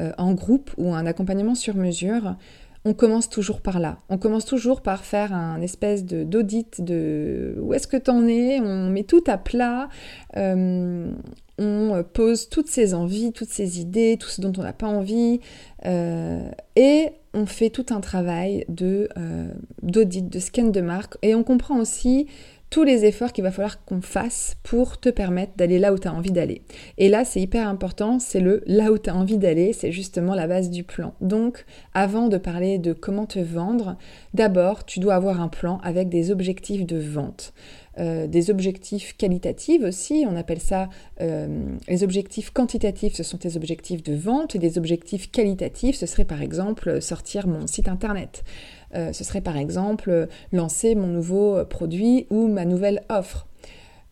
euh, 0.00 0.12
en 0.18 0.32
groupe 0.32 0.70
ou 0.78 0.94
un 0.94 1.06
accompagnement 1.06 1.54
sur 1.54 1.76
mesure, 1.76 2.36
on 2.84 2.94
commence 2.94 3.28
toujours 3.28 3.60
par 3.60 3.78
là. 3.78 3.98
On 4.08 4.18
commence 4.18 4.44
toujours 4.44 4.80
par 4.80 5.04
faire 5.04 5.32
un 5.32 5.60
espèce 5.60 6.04
de 6.04 6.24
d'audit 6.24 6.82
de 6.82 7.54
où 7.60 7.74
est-ce 7.74 7.86
que 7.86 7.96
t'en 7.96 8.26
es. 8.26 8.60
On 8.60 8.88
met 8.88 9.04
tout 9.04 9.22
à 9.26 9.38
plat. 9.38 9.88
Euh, 10.36 11.12
on 11.58 12.04
pose 12.12 12.48
toutes 12.48 12.68
ses 12.68 12.94
envies, 12.94 13.32
toutes 13.32 13.50
ses 13.50 13.80
idées, 13.80 14.16
tout 14.18 14.28
ce 14.28 14.40
dont 14.40 14.52
on 14.58 14.62
n'a 14.62 14.72
pas 14.72 14.88
envie. 14.88 15.40
Euh, 15.84 16.42
et 16.74 17.10
on 17.34 17.46
fait 17.46 17.70
tout 17.70 17.86
un 17.90 18.00
travail 18.00 18.64
de 18.68 19.08
d'audit, 19.82 20.28
de 20.28 20.38
scan 20.40 20.68
de 20.68 20.80
marque. 20.80 21.16
Et 21.22 21.34
on 21.34 21.44
comprend 21.44 21.78
aussi 21.78 22.26
tous 22.72 22.84
les 22.84 23.04
efforts 23.04 23.34
qu'il 23.34 23.44
va 23.44 23.50
falloir 23.50 23.84
qu'on 23.84 24.00
fasse 24.00 24.56
pour 24.62 24.98
te 24.98 25.10
permettre 25.10 25.52
d'aller 25.56 25.78
là 25.78 25.92
où 25.92 25.98
tu 25.98 26.08
as 26.08 26.14
envie 26.14 26.32
d'aller. 26.32 26.62
Et 26.96 27.10
là, 27.10 27.22
c'est 27.26 27.38
hyper 27.38 27.68
important, 27.68 28.18
c'est 28.18 28.40
le 28.40 28.62
là 28.66 28.90
où 28.90 28.96
tu 28.96 29.10
as 29.10 29.14
envie 29.14 29.36
d'aller, 29.36 29.74
c'est 29.74 29.92
justement 29.92 30.34
la 30.34 30.46
base 30.46 30.70
du 30.70 30.82
plan. 30.82 31.12
Donc, 31.20 31.66
avant 31.92 32.28
de 32.28 32.38
parler 32.38 32.78
de 32.78 32.94
comment 32.94 33.26
te 33.26 33.38
vendre, 33.38 33.98
d'abord, 34.32 34.86
tu 34.86 35.00
dois 35.00 35.16
avoir 35.16 35.42
un 35.42 35.48
plan 35.48 35.80
avec 35.84 36.08
des 36.08 36.30
objectifs 36.30 36.86
de 36.86 36.96
vente. 36.96 37.52
Euh, 37.98 38.26
des 38.26 38.50
objectifs 38.50 39.18
qualitatifs 39.18 39.82
aussi, 39.82 40.24
on 40.26 40.34
appelle 40.34 40.60
ça 40.60 40.88
euh, 41.20 41.76
les 41.88 42.02
objectifs 42.02 42.50
quantitatifs, 42.50 43.12
ce 43.12 43.22
sont 43.22 43.36
tes 43.36 43.54
objectifs 43.56 44.02
de 44.02 44.14
vente, 44.14 44.54
et 44.54 44.58
des 44.58 44.78
objectifs 44.78 45.30
qualitatifs, 45.30 45.96
ce 45.96 46.06
serait 46.06 46.24
par 46.24 46.40
exemple 46.40 47.02
sortir 47.02 47.46
mon 47.46 47.66
site 47.66 47.88
internet. 47.88 48.44
Euh, 48.94 49.12
ce 49.12 49.24
serait 49.24 49.40
par 49.40 49.56
exemple 49.56 50.28
lancer 50.52 50.94
mon 50.94 51.06
nouveau 51.06 51.64
produit 51.64 52.26
ou 52.30 52.48
ma 52.48 52.64
nouvelle 52.64 53.02
offre. 53.08 53.46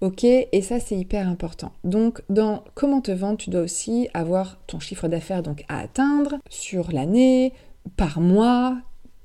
Ok, 0.00 0.24
et 0.24 0.62
ça 0.62 0.80
c'est 0.80 0.96
hyper 0.96 1.28
important. 1.28 1.72
Donc 1.84 2.22
dans 2.30 2.64
comment 2.74 3.02
te 3.02 3.10
vendre, 3.10 3.36
tu 3.36 3.50
dois 3.50 3.60
aussi 3.60 4.08
avoir 4.14 4.58
ton 4.66 4.80
chiffre 4.80 5.08
d'affaires 5.08 5.42
donc 5.42 5.64
à 5.68 5.78
atteindre 5.78 6.38
sur 6.48 6.90
l'année, 6.90 7.52
par 7.96 8.20
mois. 8.20 8.78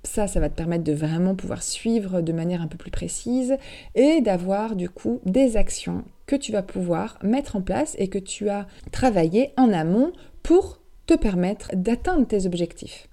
Ça, 0.03 0.27
ça 0.27 0.39
va 0.39 0.49
te 0.49 0.55
permettre 0.55 0.83
de 0.83 0.93
vraiment 0.93 1.33
pouvoir 1.33 1.63
suivre 1.63 2.21
de 2.21 2.31
manière 2.33 2.61
un 2.61 2.67
peu 2.67 2.77
plus 2.77 2.91
précise 2.91 3.55
et 3.95 4.21
d'avoir 4.21 4.75
du 4.75 4.89
coup 4.89 5.19
des 5.25 5.57
actions 5.57 6.03
que 6.27 6.35
tu 6.35 6.51
vas 6.51 6.61
pouvoir 6.61 7.17
mettre 7.23 7.55
en 7.55 7.61
place 7.61 7.95
et 7.97 8.07
que 8.07 8.19
tu 8.19 8.49
as 8.49 8.67
travaillé 8.91 9.53
en 9.57 9.71
amont 9.71 10.11
pour 10.43 10.79
te 11.07 11.13
permettre 11.13 11.71
d'atteindre 11.73 12.27
tes 12.27 12.45
objectifs. 12.45 13.07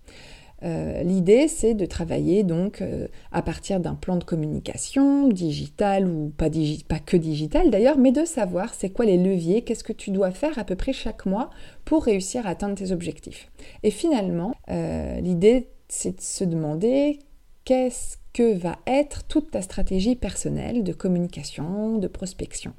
Euh, 0.65 1.03
l'idée, 1.03 1.49
c'est 1.49 1.75
de 1.75 1.87
travailler 1.87 2.45
donc 2.45 2.83
euh, 2.83 3.09
à 3.33 3.43
partir 3.43 3.81
d'un 3.81 3.95
plan 3.95 4.17
de 4.17 4.25
communication 4.25 5.29
digital 5.29 6.07
ou 6.07 6.33
pas, 6.37 6.51
que 6.51 7.17
digital 7.17 7.71
d'ailleurs, 7.71 7.99
mais 7.99 8.13
de 8.13 8.25
savoir 8.25 8.75
c'est 8.75 8.91
quoi 8.91 9.05
les 9.05 9.19
leviers, 9.19 9.63
qu'est-ce 9.63 9.85
que 9.85 9.93
tu 9.93 10.11
dois 10.11 10.31
faire 10.31 10.59
à 10.59 10.65
peu 10.65 10.77
près 10.77 10.93
chaque 10.93 11.27
mois 11.27 11.51
pour 11.85 12.05
réussir 12.05 12.47
à 12.47 12.51
atteindre 12.51 12.77
tes 12.77 12.93
objectifs. 12.93 13.51
Et 13.83 13.91
finalement, 13.91 14.55
euh, 14.71 15.21
l'idée, 15.21 15.69
c'est 15.89 16.17
de 16.17 16.23
se 16.23 16.45
demander 16.45 17.19
qu'est-ce 17.65 18.17
que 18.33 18.55
va 18.55 18.79
être 18.87 19.25
toute 19.25 19.51
ta 19.51 19.63
stratégie 19.63 20.17
personnelle 20.17 20.85
de 20.85 20.93
communication, 20.93 21.99
de 21.99 22.09
prospection. 22.09 22.73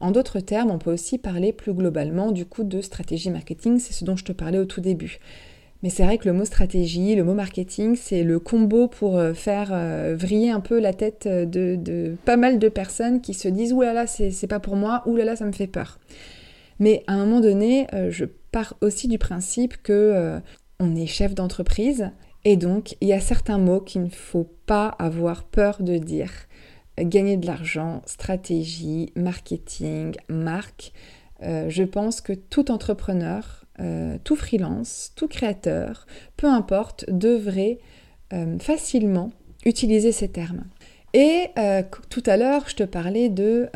En 0.00 0.12
d'autres 0.12 0.40
termes, 0.40 0.70
on 0.70 0.78
peut 0.78 0.92
aussi 0.92 1.18
parler 1.18 1.52
plus 1.52 1.72
globalement 1.72 2.30
du 2.30 2.46
coup 2.46 2.62
de 2.62 2.80
stratégie 2.80 3.30
marketing, 3.30 3.78
c'est 3.78 3.92
ce 3.92 4.04
dont 4.04 4.16
je 4.16 4.24
te 4.24 4.32
parlais 4.32 4.58
au 4.58 4.64
tout 4.64 4.80
début. 4.80 5.18
Mais 5.82 5.90
c'est 5.90 6.04
vrai 6.04 6.16
que 6.16 6.28
le 6.28 6.32
mot 6.32 6.44
stratégie, 6.44 7.16
le 7.16 7.24
mot 7.24 7.34
marketing, 7.34 7.96
c'est 7.96 8.22
le 8.22 8.38
combo 8.38 8.86
pour 8.86 9.18
euh, 9.18 9.34
faire 9.34 9.70
euh, 9.72 10.14
vriller 10.16 10.50
un 10.50 10.60
peu 10.60 10.78
la 10.78 10.92
tête 10.92 11.26
de, 11.26 12.16
pas 12.24 12.36
mal 12.36 12.60
de 12.60 12.68
personnes 12.68 13.20
qui 13.20 13.34
se 13.34 13.48
disent 13.48 13.72
Ouh 13.72 13.82
là 13.82 13.92
là, 13.92 14.06
c'est 14.06 14.46
pas 14.46 14.60
pour 14.60 14.76
moi, 14.76 15.02
ouh 15.06 15.16
là 15.16 15.24
là, 15.24 15.36
ça 15.36 15.44
me 15.44 15.52
fait 15.52 15.66
peur. 15.66 15.98
Mais 16.78 17.02
à 17.08 17.14
un 17.14 17.26
moment 17.26 17.40
donné, 17.40 17.88
euh, 17.94 18.10
je 18.10 18.26
pars 18.52 18.74
aussi 18.80 19.08
du 19.08 19.18
principe 19.18 19.82
que 19.82 20.40
on 20.78 20.94
est 20.94 21.06
chef 21.06 21.34
d'entreprise 21.34 22.10
et 22.44 22.56
donc 22.56 22.96
il 23.00 23.08
y 23.08 23.12
a 23.12 23.20
certains 23.20 23.58
mots 23.58 23.80
qu'il 23.80 24.02
ne 24.02 24.10
faut 24.10 24.48
pas 24.66 24.88
avoir 24.98 25.44
peur 25.44 25.82
de 25.82 25.96
dire. 25.96 26.32
Gagner 26.98 27.38
de 27.38 27.46
l'argent, 27.46 28.02
stratégie, 28.04 29.10
marketing, 29.16 30.14
marque. 30.28 30.92
je 31.40 31.82
pense 31.84 32.20
que 32.20 32.34
tout 32.34 32.70
entrepreneur 32.70 33.61
euh, 33.80 34.18
tout 34.22 34.36
freelance, 34.36 35.12
tout 35.16 35.28
créateur, 35.28 36.06
peu 36.36 36.46
importe, 36.46 37.06
devrait 37.08 37.78
euh, 38.32 38.58
facilement 38.58 39.30
utiliser 39.64 40.12
ces 40.12 40.28
termes. 40.28 40.64
Et 41.14 41.48
euh, 41.58 41.82
tout 42.10 42.22
à 42.26 42.36
l'heure, 42.36 42.68
je 42.68 42.76
te 42.76 42.82
parlais 42.82 43.28
de 43.28 43.68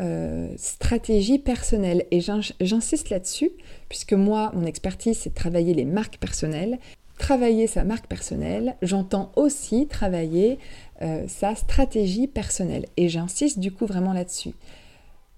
stratégie 0.57 1.39
personnelle 1.39 2.05
et 2.11 2.19
j'insiste 2.19 3.09
là-dessus, 3.09 3.51
puisque 3.89 4.13
moi, 4.13 4.51
mon 4.55 4.65
expertise, 4.65 5.17
c'est 5.17 5.33
travailler 5.33 5.73
les 5.73 5.85
marques 5.85 6.17
personnelles. 6.17 6.79
Travailler 7.19 7.65
sa 7.65 7.83
marque 7.83 8.07
personnelle, 8.07 8.75
j'entends 8.83 9.31
aussi 9.35 9.87
travailler 9.87 10.59
sa 11.27 11.55
stratégie 11.55 12.27
personnelle. 12.27 12.85
Et 12.95 13.09
j'insiste 13.09 13.59
du 13.59 13.71
coup 13.71 13.87
vraiment 13.87 14.13
là-dessus. 14.13 14.53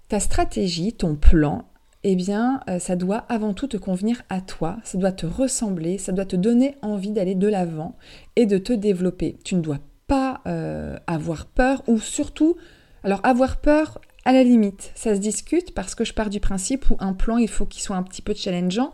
Ta 0.08 0.20
stratégie, 0.20 0.92
ton 0.92 1.16
plan, 1.16 1.64
eh 2.02 2.16
bien, 2.16 2.60
ça 2.78 2.96
doit 2.96 3.24
avant 3.28 3.52
tout 3.52 3.66
te 3.66 3.76
convenir 3.76 4.22
à 4.30 4.40
toi, 4.40 4.78
ça 4.84 4.96
doit 4.96 5.12
te 5.12 5.26
ressembler, 5.26 5.98
ça 5.98 6.12
doit 6.12 6.24
te 6.24 6.36
donner 6.36 6.76
envie 6.82 7.10
d'aller 7.10 7.34
de 7.34 7.46
l'avant 7.46 7.96
et 8.36 8.46
de 8.46 8.58
te 8.58 8.72
développer. 8.72 9.36
Tu 9.44 9.54
ne 9.54 9.60
dois 9.60 9.80
pas 10.10 10.40
euh, 10.48 10.96
avoir 11.06 11.46
peur 11.46 11.84
ou 11.86 12.00
surtout, 12.00 12.56
alors 13.04 13.20
avoir 13.22 13.60
peur 13.60 14.00
à 14.24 14.32
la 14.32 14.42
limite, 14.42 14.90
ça 14.96 15.14
se 15.14 15.20
discute 15.20 15.72
parce 15.72 15.94
que 15.94 16.04
je 16.04 16.12
pars 16.12 16.30
du 16.30 16.40
principe 16.40 16.90
où 16.90 16.96
un 16.98 17.12
plan 17.12 17.38
il 17.38 17.48
faut 17.48 17.64
qu'il 17.64 17.80
soit 17.80 17.94
un 17.94 18.02
petit 18.02 18.20
peu 18.20 18.34
challengeant. 18.34 18.92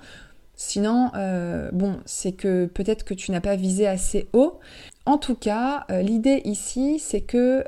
Sinon, 0.56 1.10
euh, 1.16 1.70
bon, 1.72 2.00
c'est 2.04 2.32
que 2.32 2.66
peut-être 2.66 3.02
que 3.06 3.14
tu 3.14 3.30
n'as 3.30 3.40
pas 3.40 3.56
visé 3.56 3.86
assez 3.86 4.28
haut. 4.34 4.58
En 5.06 5.16
tout 5.16 5.34
cas, 5.34 5.86
euh, 5.90 6.02
l'idée 6.02 6.42
ici, 6.44 6.98
c'est 6.98 7.22
que 7.22 7.64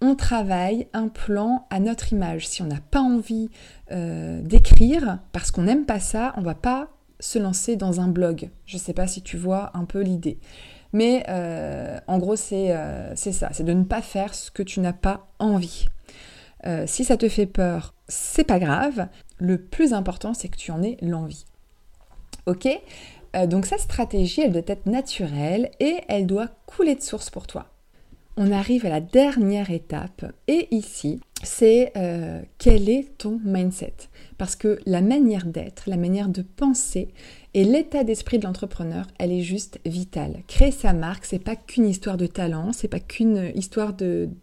on 0.00 0.16
travaille 0.16 0.88
un 0.94 1.08
plan 1.08 1.66
à 1.68 1.80
notre 1.80 2.14
image. 2.14 2.48
Si 2.48 2.62
on 2.62 2.66
n'a 2.66 2.80
pas 2.90 3.00
envie 3.00 3.50
d'écrire 3.92 5.18
parce 5.32 5.50
qu'on 5.50 5.62
n'aime 5.62 5.84
pas 5.84 6.00
ça, 6.00 6.32
on 6.36 6.42
va 6.42 6.54
pas 6.54 6.88
se 7.20 7.38
lancer 7.38 7.76
dans 7.76 8.00
un 8.00 8.08
blog. 8.08 8.50
Je 8.66 8.76
sais 8.76 8.92
pas 8.92 9.06
si 9.06 9.22
tu 9.22 9.36
vois 9.36 9.70
un 9.74 9.84
peu 9.84 10.00
l'idée. 10.00 10.38
Mais 10.92 11.24
euh, 11.28 11.98
en 12.06 12.18
gros, 12.18 12.34
euh, 12.52 13.12
c'est 13.14 13.32
ça, 13.32 13.48
c'est 13.52 13.64
de 13.64 13.72
ne 13.72 13.84
pas 13.84 14.02
faire 14.02 14.34
ce 14.34 14.50
que 14.50 14.62
tu 14.62 14.80
n'as 14.80 14.92
pas 14.92 15.28
envie. 15.38 15.86
Euh, 16.66 16.84
si 16.86 17.04
ça 17.04 17.16
te 17.16 17.28
fait 17.28 17.46
peur, 17.46 17.94
c'est 18.08 18.44
pas 18.44 18.58
grave. 18.58 19.08
Le 19.38 19.58
plus 19.58 19.94
important, 19.94 20.34
c'est 20.34 20.48
que 20.48 20.56
tu 20.56 20.70
en 20.70 20.82
aies 20.82 20.98
l'envie. 21.00 21.46
Ok? 22.46 22.68
Donc 23.46 23.64
cette 23.64 23.80
stratégie, 23.80 24.42
elle 24.42 24.52
doit 24.52 24.60
être 24.66 24.84
naturelle 24.84 25.70
et 25.80 26.00
elle 26.08 26.26
doit 26.26 26.48
couler 26.66 26.94
de 26.94 27.00
source 27.00 27.30
pour 27.30 27.46
toi. 27.46 27.70
On 28.36 28.52
arrive 28.52 28.84
à 28.84 28.90
la 28.90 29.00
dernière 29.00 29.70
étape 29.70 30.26
et 30.48 30.68
ici, 30.70 31.20
c'est 31.42 31.92
quel 32.58 32.88
est 32.88 33.18
ton 33.18 33.40
mindset? 33.44 33.94
Parce 34.38 34.56
que 34.56 34.80
la 34.86 35.02
manière 35.02 35.46
d'être, 35.46 35.84
la 35.88 35.96
manière 35.96 36.28
de 36.28 36.42
penser, 36.42 37.08
et 37.54 37.64
l'état 37.64 38.02
d'esprit 38.02 38.38
de 38.38 38.44
l'entrepreneur, 38.44 39.06
elle 39.18 39.30
est 39.30 39.42
juste 39.42 39.78
vitale. 39.84 40.42
Créer 40.48 40.70
sa 40.70 40.92
marque, 40.92 41.26
c'est 41.26 41.38
pas 41.38 41.54
qu'une 41.54 41.86
histoire 41.86 42.16
de 42.16 42.26
talent, 42.26 42.72
c'est 42.72 42.88
pas 42.88 43.00
qu'une 43.00 43.52
histoire 43.54 43.92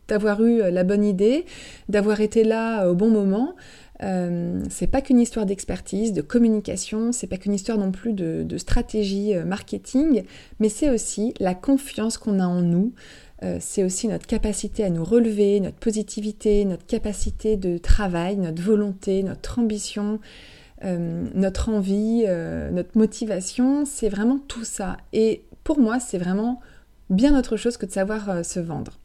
d'avoir 0.08 0.44
eu 0.44 0.60
la 0.72 0.84
bonne 0.84 1.04
idée, 1.04 1.46
d'avoir 1.90 2.22
été 2.22 2.44
là 2.44 2.88
au 2.88 2.96
bon 2.96 3.10
moment. 3.10 3.56
Euh, 4.02 4.64
c'est 4.70 4.88
pas 4.88 5.02
qu'une 5.02 5.20
histoire 5.20 5.46
d'expertise, 5.46 6.14
de 6.14 6.22
communication, 6.22 7.12
c'est 7.12 7.28
pas 7.28 7.38
qu'une 7.38 7.54
histoire 7.54 7.78
non 7.78 7.92
plus 7.92 8.14
de, 8.14 8.58
stratégie 8.58 9.36
euh, 9.36 9.44
marketing, 9.44 10.24
mais 10.60 10.70
c'est 10.70 10.90
aussi 10.90 11.34
la 11.40 11.54
confiance 11.54 12.18
qu'on 12.18 12.40
a 12.40 12.46
en 12.46 12.62
nous, 12.62 12.94
euh, 13.43 13.58
c'est 13.62 13.84
aussi 13.84 14.08
notre 14.08 14.28
capacité 14.28 14.84
à 14.84 14.89
nous 14.89 15.04
relever, 15.04 15.60
notre 15.60 15.78
positivité, 15.78 16.65
notre 16.65 16.86
capacité 16.86 17.56
de 17.56 17.78
travail, 17.78 18.36
notre 18.36 18.62
volonté, 18.62 19.23
notre 19.23 19.60
ambition, 19.60 20.19
euh, 20.84 21.25
notre 21.34 21.69
envie, 21.69 22.25
euh, 22.28 22.69
notre 22.71 22.97
motivation, 22.97 23.86
c'est 23.86 24.10
vraiment 24.10 24.39
tout 24.47 24.65
ça. 24.65 24.97
Et 25.13 25.43
pour 25.63 25.80
moi, 25.80 25.99
c'est 25.99 26.17
vraiment 26.17 26.60
bien 27.10 27.38
autre 27.38 27.56
chose 27.56 27.78
que 27.78 27.86
de 27.86 27.91
savoir 27.91 28.43
se 28.45 28.60
vendre. 28.60 28.99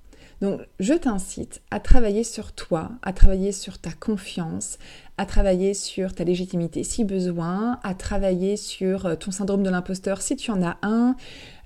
Donc, 0.45 0.61
je 0.79 0.93
t'incite 0.93 1.63
à 1.71 1.81
travailler 1.81 2.23
sur 2.23 2.53
toi, 2.53 2.91
à 3.01 3.15
travailler 3.15 3.51
sur 3.51 3.79
ta 3.79 3.93
confiance, 3.93 4.77
à 5.17 5.25
travailler 5.25 5.73
sur 5.73 6.15
ta 6.15 6.23
légitimité 6.23 6.85
si 6.85 7.03
besoin, 7.05 7.81
à 7.83 7.95
travailler 7.95 8.59
sur 8.59 9.07
euh, 9.07 9.15
ton 9.15 9.31
syndrome 9.31 9.63
de 9.63 9.71
l'imposteur 9.71 10.21
si 10.21 10.37
tu 10.37 10.51
en 10.51 10.63
as 10.63 10.77
un, 10.83 11.17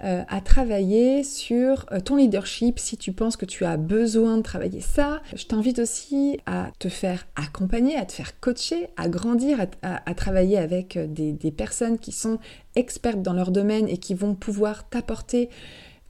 euh, 0.04 0.22
à 0.28 0.40
travailler 0.40 1.24
sur 1.24 1.86
euh, 1.90 1.98
ton 1.98 2.14
leadership 2.14 2.78
si 2.78 2.96
tu 2.96 3.10
penses 3.10 3.36
que 3.36 3.46
tu 3.46 3.64
as 3.64 3.76
besoin 3.76 4.36
de 4.36 4.42
travailler 4.42 4.80
ça. 4.80 5.22
Je 5.34 5.44
t'invite 5.46 5.80
aussi 5.80 6.38
à 6.46 6.70
te 6.78 6.88
faire 6.88 7.26
accompagner, 7.34 7.96
à 7.96 8.04
te 8.04 8.12
faire 8.12 8.38
coacher, 8.38 8.90
à 8.96 9.08
grandir, 9.08 9.58
à, 9.82 10.14
travailler 10.14 10.56
avec 10.56 10.96
des, 11.12 11.32
des 11.32 11.50
personnes 11.50 11.98
qui 11.98 12.12
sont 12.12 12.38
expertes 12.76 13.22
dans 13.22 13.32
leur 13.32 13.50
domaine 13.50 13.88
et 13.88 13.98
qui 13.98 14.14
vont 14.14 14.36
pouvoir 14.36 14.88
t'apporter 14.88 15.50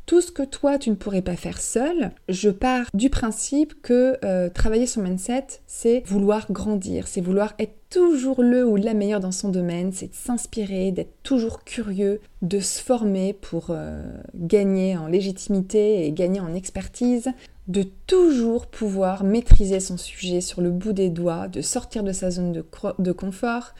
tout 0.08 0.22
ce 0.22 0.32
que 0.32 0.42
toi 0.42 0.78
tu 0.78 0.88
ne 0.88 0.94
pourrais 0.94 1.20
pas 1.20 1.36
faire 1.36 1.60
seul, 1.60 2.12
je 2.30 2.48
pars 2.48 2.86
du 2.94 3.10
principe 3.10 3.74
que 3.82 4.16
euh, 4.24 4.48
travailler 4.48 4.86
son 4.86 5.02
mindset, 5.02 5.60
c'est 5.66 6.02
vouloir 6.06 6.50
grandir, 6.50 7.06
c'est 7.06 7.20
vouloir 7.20 7.52
être 7.58 7.74
toujours 7.90 8.42
le 8.42 8.66
ou 8.66 8.76
la 8.76 8.94
meilleure 8.94 9.20
dans 9.20 9.32
son 9.32 9.50
domaine, 9.50 9.92
c'est 9.92 10.08
de 10.08 10.14
s'inspirer, 10.14 10.92
d'être 10.92 11.22
toujours 11.22 11.62
curieux, 11.62 12.20
de 12.40 12.58
se 12.58 12.82
former 12.82 13.34
pour 13.34 13.66
euh, 13.68 14.02
gagner 14.34 14.96
en 14.96 15.08
légitimité 15.08 16.06
et 16.06 16.12
gagner 16.12 16.40
en 16.40 16.54
expertise, 16.54 17.28
de 17.66 17.84
toujours 18.06 18.66
pouvoir 18.66 19.24
maîtriser 19.24 19.78
son 19.78 19.98
sujet 19.98 20.40
sur 20.40 20.62
le 20.62 20.70
bout 20.70 20.94
des 20.94 21.10
doigts, 21.10 21.48
de 21.48 21.60
sortir 21.60 22.02
de 22.02 22.12
sa 22.12 22.30
zone 22.30 22.52
de 22.52 23.12
confort, 23.12 23.74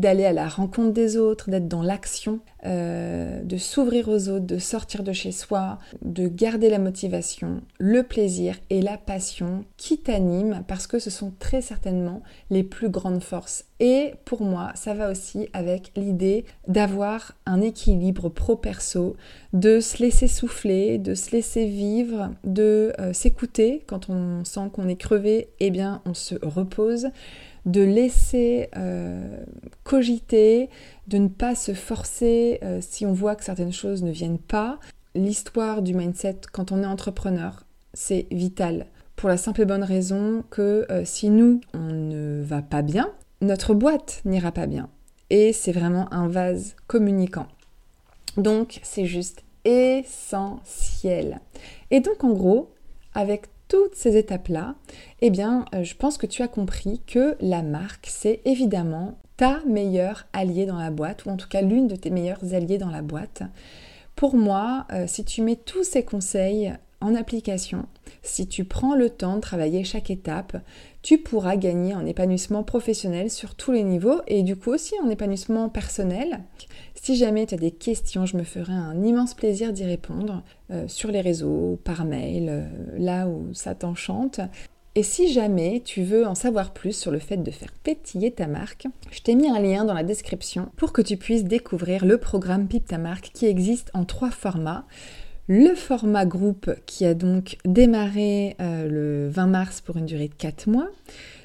d'aller 0.00 0.24
à 0.24 0.32
la 0.32 0.48
rencontre 0.48 0.92
des 0.92 1.16
autres, 1.16 1.50
d'être 1.50 1.68
dans 1.68 1.82
l'action, 1.82 2.40
euh, 2.66 3.42
de 3.42 3.56
s'ouvrir 3.56 4.08
aux 4.08 4.28
autres, 4.28 4.46
de 4.46 4.58
sortir 4.58 5.02
de 5.02 5.12
chez 5.12 5.32
soi, 5.32 5.78
de 6.02 6.28
garder 6.28 6.68
la 6.68 6.78
motivation, 6.78 7.62
le 7.78 8.02
plaisir 8.02 8.56
et 8.68 8.82
la 8.82 8.98
passion 8.98 9.64
qui 9.76 9.98
t'animent 9.98 10.62
parce 10.68 10.86
que 10.86 10.98
ce 10.98 11.10
sont 11.10 11.32
très 11.38 11.62
certainement 11.62 12.22
les 12.50 12.62
plus 12.62 12.90
grandes 12.90 13.22
forces. 13.22 13.64
Et 13.80 14.12
pour 14.26 14.42
moi, 14.42 14.72
ça 14.74 14.92
va 14.92 15.10
aussi 15.10 15.48
avec 15.54 15.90
l'idée 15.96 16.44
d'avoir 16.68 17.34
un 17.46 17.62
équilibre 17.62 18.28
pro-perso, 18.28 19.16
de 19.54 19.80
se 19.80 20.02
laisser 20.02 20.28
souffler, 20.28 20.98
de 20.98 21.14
se 21.14 21.30
laisser 21.30 21.66
vivre, 21.66 22.30
de 22.44 22.92
euh, 23.00 23.14
s'écouter 23.14 23.82
quand 23.86 24.10
on 24.10 24.44
sent 24.44 24.68
qu'on 24.72 24.88
est 24.88 24.96
crevé, 24.96 25.48
eh 25.60 25.70
bien 25.70 26.02
on 26.04 26.12
se 26.12 26.34
repose 26.42 27.08
de 27.70 27.82
laisser 27.82 28.68
euh, 28.76 29.44
cogiter, 29.84 30.68
de 31.06 31.18
ne 31.18 31.28
pas 31.28 31.54
se 31.54 31.74
forcer 31.74 32.58
euh, 32.62 32.80
si 32.80 33.06
on 33.06 33.12
voit 33.12 33.36
que 33.36 33.44
certaines 33.44 33.72
choses 33.72 34.02
ne 34.02 34.10
viennent 34.10 34.38
pas. 34.38 34.78
L'histoire 35.14 35.82
du 35.82 35.94
mindset 35.94 36.40
quand 36.52 36.72
on 36.72 36.82
est 36.82 36.86
entrepreneur, 36.86 37.64
c'est 37.94 38.26
vital. 38.30 38.86
Pour 39.16 39.28
la 39.28 39.36
simple 39.36 39.62
et 39.62 39.66
bonne 39.66 39.82
raison 39.82 40.44
que 40.50 40.86
euh, 40.90 41.02
si 41.04 41.30
nous, 41.30 41.60
on 41.74 41.92
ne 41.92 42.42
va 42.42 42.62
pas 42.62 42.82
bien, 42.82 43.12
notre 43.40 43.74
boîte 43.74 44.22
n'ira 44.24 44.52
pas 44.52 44.66
bien. 44.66 44.88
Et 45.30 45.52
c'est 45.52 45.72
vraiment 45.72 46.12
un 46.12 46.28
vase 46.28 46.74
communicant. 46.86 47.46
Donc 48.36 48.80
c'est 48.82 49.06
juste 49.06 49.42
essentiel. 49.64 51.40
Et 51.90 52.00
donc 52.00 52.24
en 52.24 52.32
gros, 52.32 52.70
avec 53.14 53.46
toutes 53.70 53.94
ces 53.94 54.16
étapes-là, 54.16 54.74
eh 55.22 55.30
bien, 55.30 55.64
euh, 55.74 55.84
je 55.84 55.94
pense 55.94 56.18
que 56.18 56.26
tu 56.26 56.42
as 56.42 56.48
compris 56.48 57.00
que 57.06 57.36
la 57.40 57.62
marque, 57.62 58.08
c'est 58.10 58.40
évidemment 58.44 59.16
ta 59.36 59.60
meilleure 59.64 60.26
alliée 60.32 60.66
dans 60.66 60.78
la 60.78 60.90
boîte, 60.90 61.24
ou 61.24 61.30
en 61.30 61.36
tout 61.36 61.48
cas 61.48 61.62
l'une 61.62 61.86
de 61.86 61.94
tes 61.94 62.10
meilleures 62.10 62.52
alliées 62.52 62.78
dans 62.78 62.90
la 62.90 63.00
boîte. 63.00 63.44
Pour 64.16 64.36
moi, 64.36 64.86
euh, 64.92 65.06
si 65.06 65.24
tu 65.24 65.40
mets 65.40 65.56
tous 65.56 65.84
ces 65.84 66.04
conseils 66.04 66.74
en 67.00 67.14
application, 67.14 67.86
si 68.22 68.46
tu 68.46 68.64
prends 68.64 68.94
le 68.94 69.08
temps 69.10 69.36
de 69.36 69.40
travailler 69.40 69.84
chaque 69.84 70.10
étape, 70.10 70.56
tu 71.02 71.18
pourras 71.18 71.56
gagner 71.56 71.94
en 71.94 72.04
épanouissement 72.04 72.62
professionnel 72.62 73.30
sur 73.30 73.54
tous 73.54 73.72
les 73.72 73.84
niveaux 73.84 74.20
et 74.26 74.42
du 74.42 74.56
coup 74.56 74.70
aussi 74.70 74.94
en 75.02 75.08
épanouissement 75.08 75.68
personnel. 75.68 76.40
Si 76.94 77.16
jamais 77.16 77.46
tu 77.46 77.54
as 77.54 77.58
des 77.58 77.70
questions, 77.70 78.26
je 78.26 78.36
me 78.36 78.44
ferai 78.44 78.72
un 78.72 79.02
immense 79.02 79.34
plaisir 79.34 79.72
d'y 79.72 79.84
répondre 79.84 80.42
euh, 80.70 80.86
sur 80.88 81.10
les 81.10 81.22
réseaux, 81.22 81.78
par 81.84 82.04
mail, 82.04 82.48
euh, 82.50 82.64
là 82.98 83.26
où 83.26 83.54
ça 83.54 83.74
t'enchante. 83.74 84.40
Et 84.96 85.04
si 85.04 85.32
jamais 85.32 85.82
tu 85.84 86.02
veux 86.02 86.26
en 86.26 86.34
savoir 86.34 86.72
plus 86.72 86.92
sur 86.92 87.12
le 87.12 87.20
fait 87.20 87.36
de 87.36 87.50
faire 87.52 87.72
pétiller 87.84 88.32
ta 88.32 88.48
marque, 88.48 88.88
je 89.12 89.20
t'ai 89.20 89.36
mis 89.36 89.48
un 89.48 89.60
lien 89.60 89.84
dans 89.84 89.94
la 89.94 90.02
description 90.02 90.68
pour 90.76 90.92
que 90.92 91.00
tu 91.00 91.16
puisses 91.16 91.44
découvrir 91.44 92.04
le 92.04 92.18
programme 92.18 92.66
Pipe 92.66 92.88
ta 92.88 92.98
marque 92.98 93.30
qui 93.32 93.46
existe 93.46 93.90
en 93.94 94.04
trois 94.04 94.30
formats. 94.30 94.84
Le 95.52 95.74
format 95.74 96.26
groupe 96.26 96.70
qui 96.86 97.04
a 97.04 97.12
donc 97.12 97.58
démarré 97.64 98.54
euh, 98.60 98.88
le 98.88 99.28
20 99.30 99.48
mars 99.48 99.80
pour 99.80 99.96
une 99.96 100.06
durée 100.06 100.28
de 100.28 100.34
4 100.34 100.68
mois. 100.68 100.86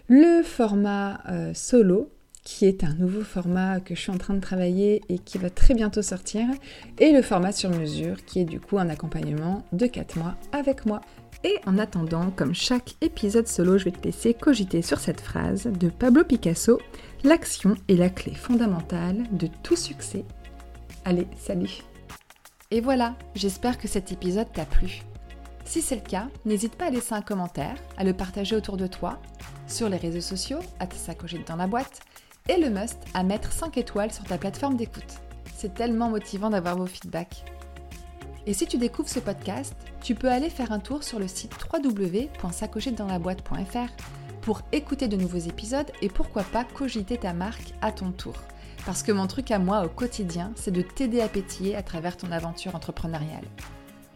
Le 0.07 0.43
format 0.43 1.23
solo 1.55 2.11
qui 2.43 2.67
est 2.67 2.83
un 2.83 2.93
nouveau 2.93 3.23
format 3.23 3.79
que 3.79 3.95
je 3.95 4.01
suis 4.01 4.11
en 4.11 4.19
train 4.19 4.35
de 4.35 4.39
travailler 4.39 5.01
et 5.09 5.17
qui 5.17 5.39
va 5.39 5.49
très 5.49 5.73
bientôt 5.73 6.03
sortir, 6.03 6.45
et 6.99 7.13
le 7.13 7.23
format 7.23 7.51
sur 7.51 7.71
mesure 7.71 8.23
qui 8.25 8.41
est 8.41 8.45
du 8.45 8.59
coup 8.59 8.77
un 8.77 8.89
accompagnement 8.89 9.65
de 9.73 9.87
4 9.87 10.19
mois 10.19 10.35
avec 10.51 10.85
moi. 10.85 11.01
Et 11.43 11.55
en 11.65 11.79
attendant, 11.79 12.29
comme 12.29 12.53
chaque 12.53 12.93
épisode 13.01 13.47
solo, 13.47 13.79
je 13.79 13.85
vais 13.85 13.91
te 13.91 14.03
laisser 14.03 14.35
cogiter 14.35 14.83
sur 14.83 14.99
cette 14.99 15.21
phrase 15.21 15.65
de 15.65 15.89
Pablo 15.89 16.23
Picasso, 16.23 16.79
l'action 17.23 17.73
est 17.87 17.95
la 17.95 18.11
clé 18.11 18.35
fondamentale 18.35 19.23
de 19.31 19.47
tout 19.63 19.75
succès. 19.75 20.25
Allez, 21.05 21.25
salut 21.39 21.81
Et 22.71 22.81
voilà, 22.81 23.15
j'espère 23.35 23.77
que 23.77 23.87
cet 23.87 24.11
épisode 24.11 24.51
t'a 24.51 24.65
plu. 24.65 25.03
Si 25.65 25.81
c'est 25.81 25.95
le 25.95 26.01
cas, 26.01 26.27
n'hésite 26.45 26.75
pas 26.75 26.85
à 26.85 26.89
laisser 26.89 27.13
un 27.13 27.21
commentaire, 27.21 27.75
à 27.97 28.03
le 28.03 28.13
partager 28.13 28.55
autour 28.55 28.75
de 28.75 28.87
toi, 28.87 29.19
sur 29.67 29.87
les 29.87 29.97
réseaux 29.97 30.21
sociaux, 30.21 30.57
à 30.79 30.87
te 30.87 30.95
sacocher 30.95 31.43
dans 31.45 31.57
la 31.57 31.67
boîte, 31.67 32.01
et 32.49 32.57
le 32.57 32.71
must 32.71 32.97
à 33.13 33.21
mettre 33.23 33.51
5 33.51 33.77
étoiles 33.77 34.11
sur 34.11 34.23
ta 34.23 34.39
plateforme 34.39 34.77
d'écoute. 34.77 35.21
C'est 35.55 35.75
tellement 35.75 36.09
motivant 36.09 36.49
d'avoir 36.49 36.75
vos 36.75 36.87
feedbacks. 36.87 37.45
Et 38.47 38.53
si 38.53 38.67
tu 38.67 38.77
découvres 38.77 39.09
ce 39.09 39.19
podcast, 39.19 39.75
tu 40.01 40.15
peux 40.15 40.29
aller 40.29 40.49
faire 40.49 40.71
un 40.71 40.79
tour 40.79 41.03
sur 41.03 41.19
le 41.19 41.27
site 41.27 41.53
www.sacochetdanslaboîte.fr 41.71 43.91
pour 44.41 44.61
écouter 44.71 45.07
de 45.07 45.17
nouveaux 45.17 45.37
épisodes 45.37 45.91
et 46.01 46.09
pourquoi 46.09 46.41
pas 46.43 46.63
cogiter 46.63 47.17
ta 47.17 47.33
marque 47.33 47.73
à 47.81 47.91
ton 47.91 48.11
tour. 48.11 48.35
Parce 48.85 49.01
que 49.01 49.11
mon 49.11 49.27
truc 49.27 49.49
à 49.51 49.59
moi 49.59 49.83
au 49.83 49.89
quotidien, 49.89 50.51
c'est 50.55 50.71
de 50.71 50.81
t'aider 50.81 51.21
à 51.21 51.27
pétiller 51.27 51.75
à 51.75 51.81
travers 51.81 52.17
ton 52.17 52.31
aventure 52.31 52.75
entrepreneuriale. 52.75 53.45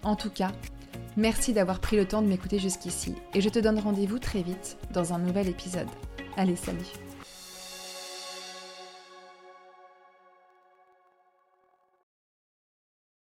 En 0.03 0.15
tout 0.15 0.29
cas, 0.29 0.51
merci 1.17 1.53
d'avoir 1.53 1.79
pris 1.79 1.97
le 1.97 2.05
temps 2.05 2.21
de 2.21 2.27
m'écouter 2.27 2.59
jusqu'ici 2.59 3.15
et 3.33 3.41
je 3.41 3.49
te 3.49 3.59
donne 3.59 3.79
rendez-vous 3.79 4.19
très 4.19 4.43
vite 4.43 4.77
dans 4.93 5.13
un 5.13 5.19
nouvel 5.19 5.49
épisode. 5.49 5.89
Allez, 6.37 6.55
salut 6.55 7.08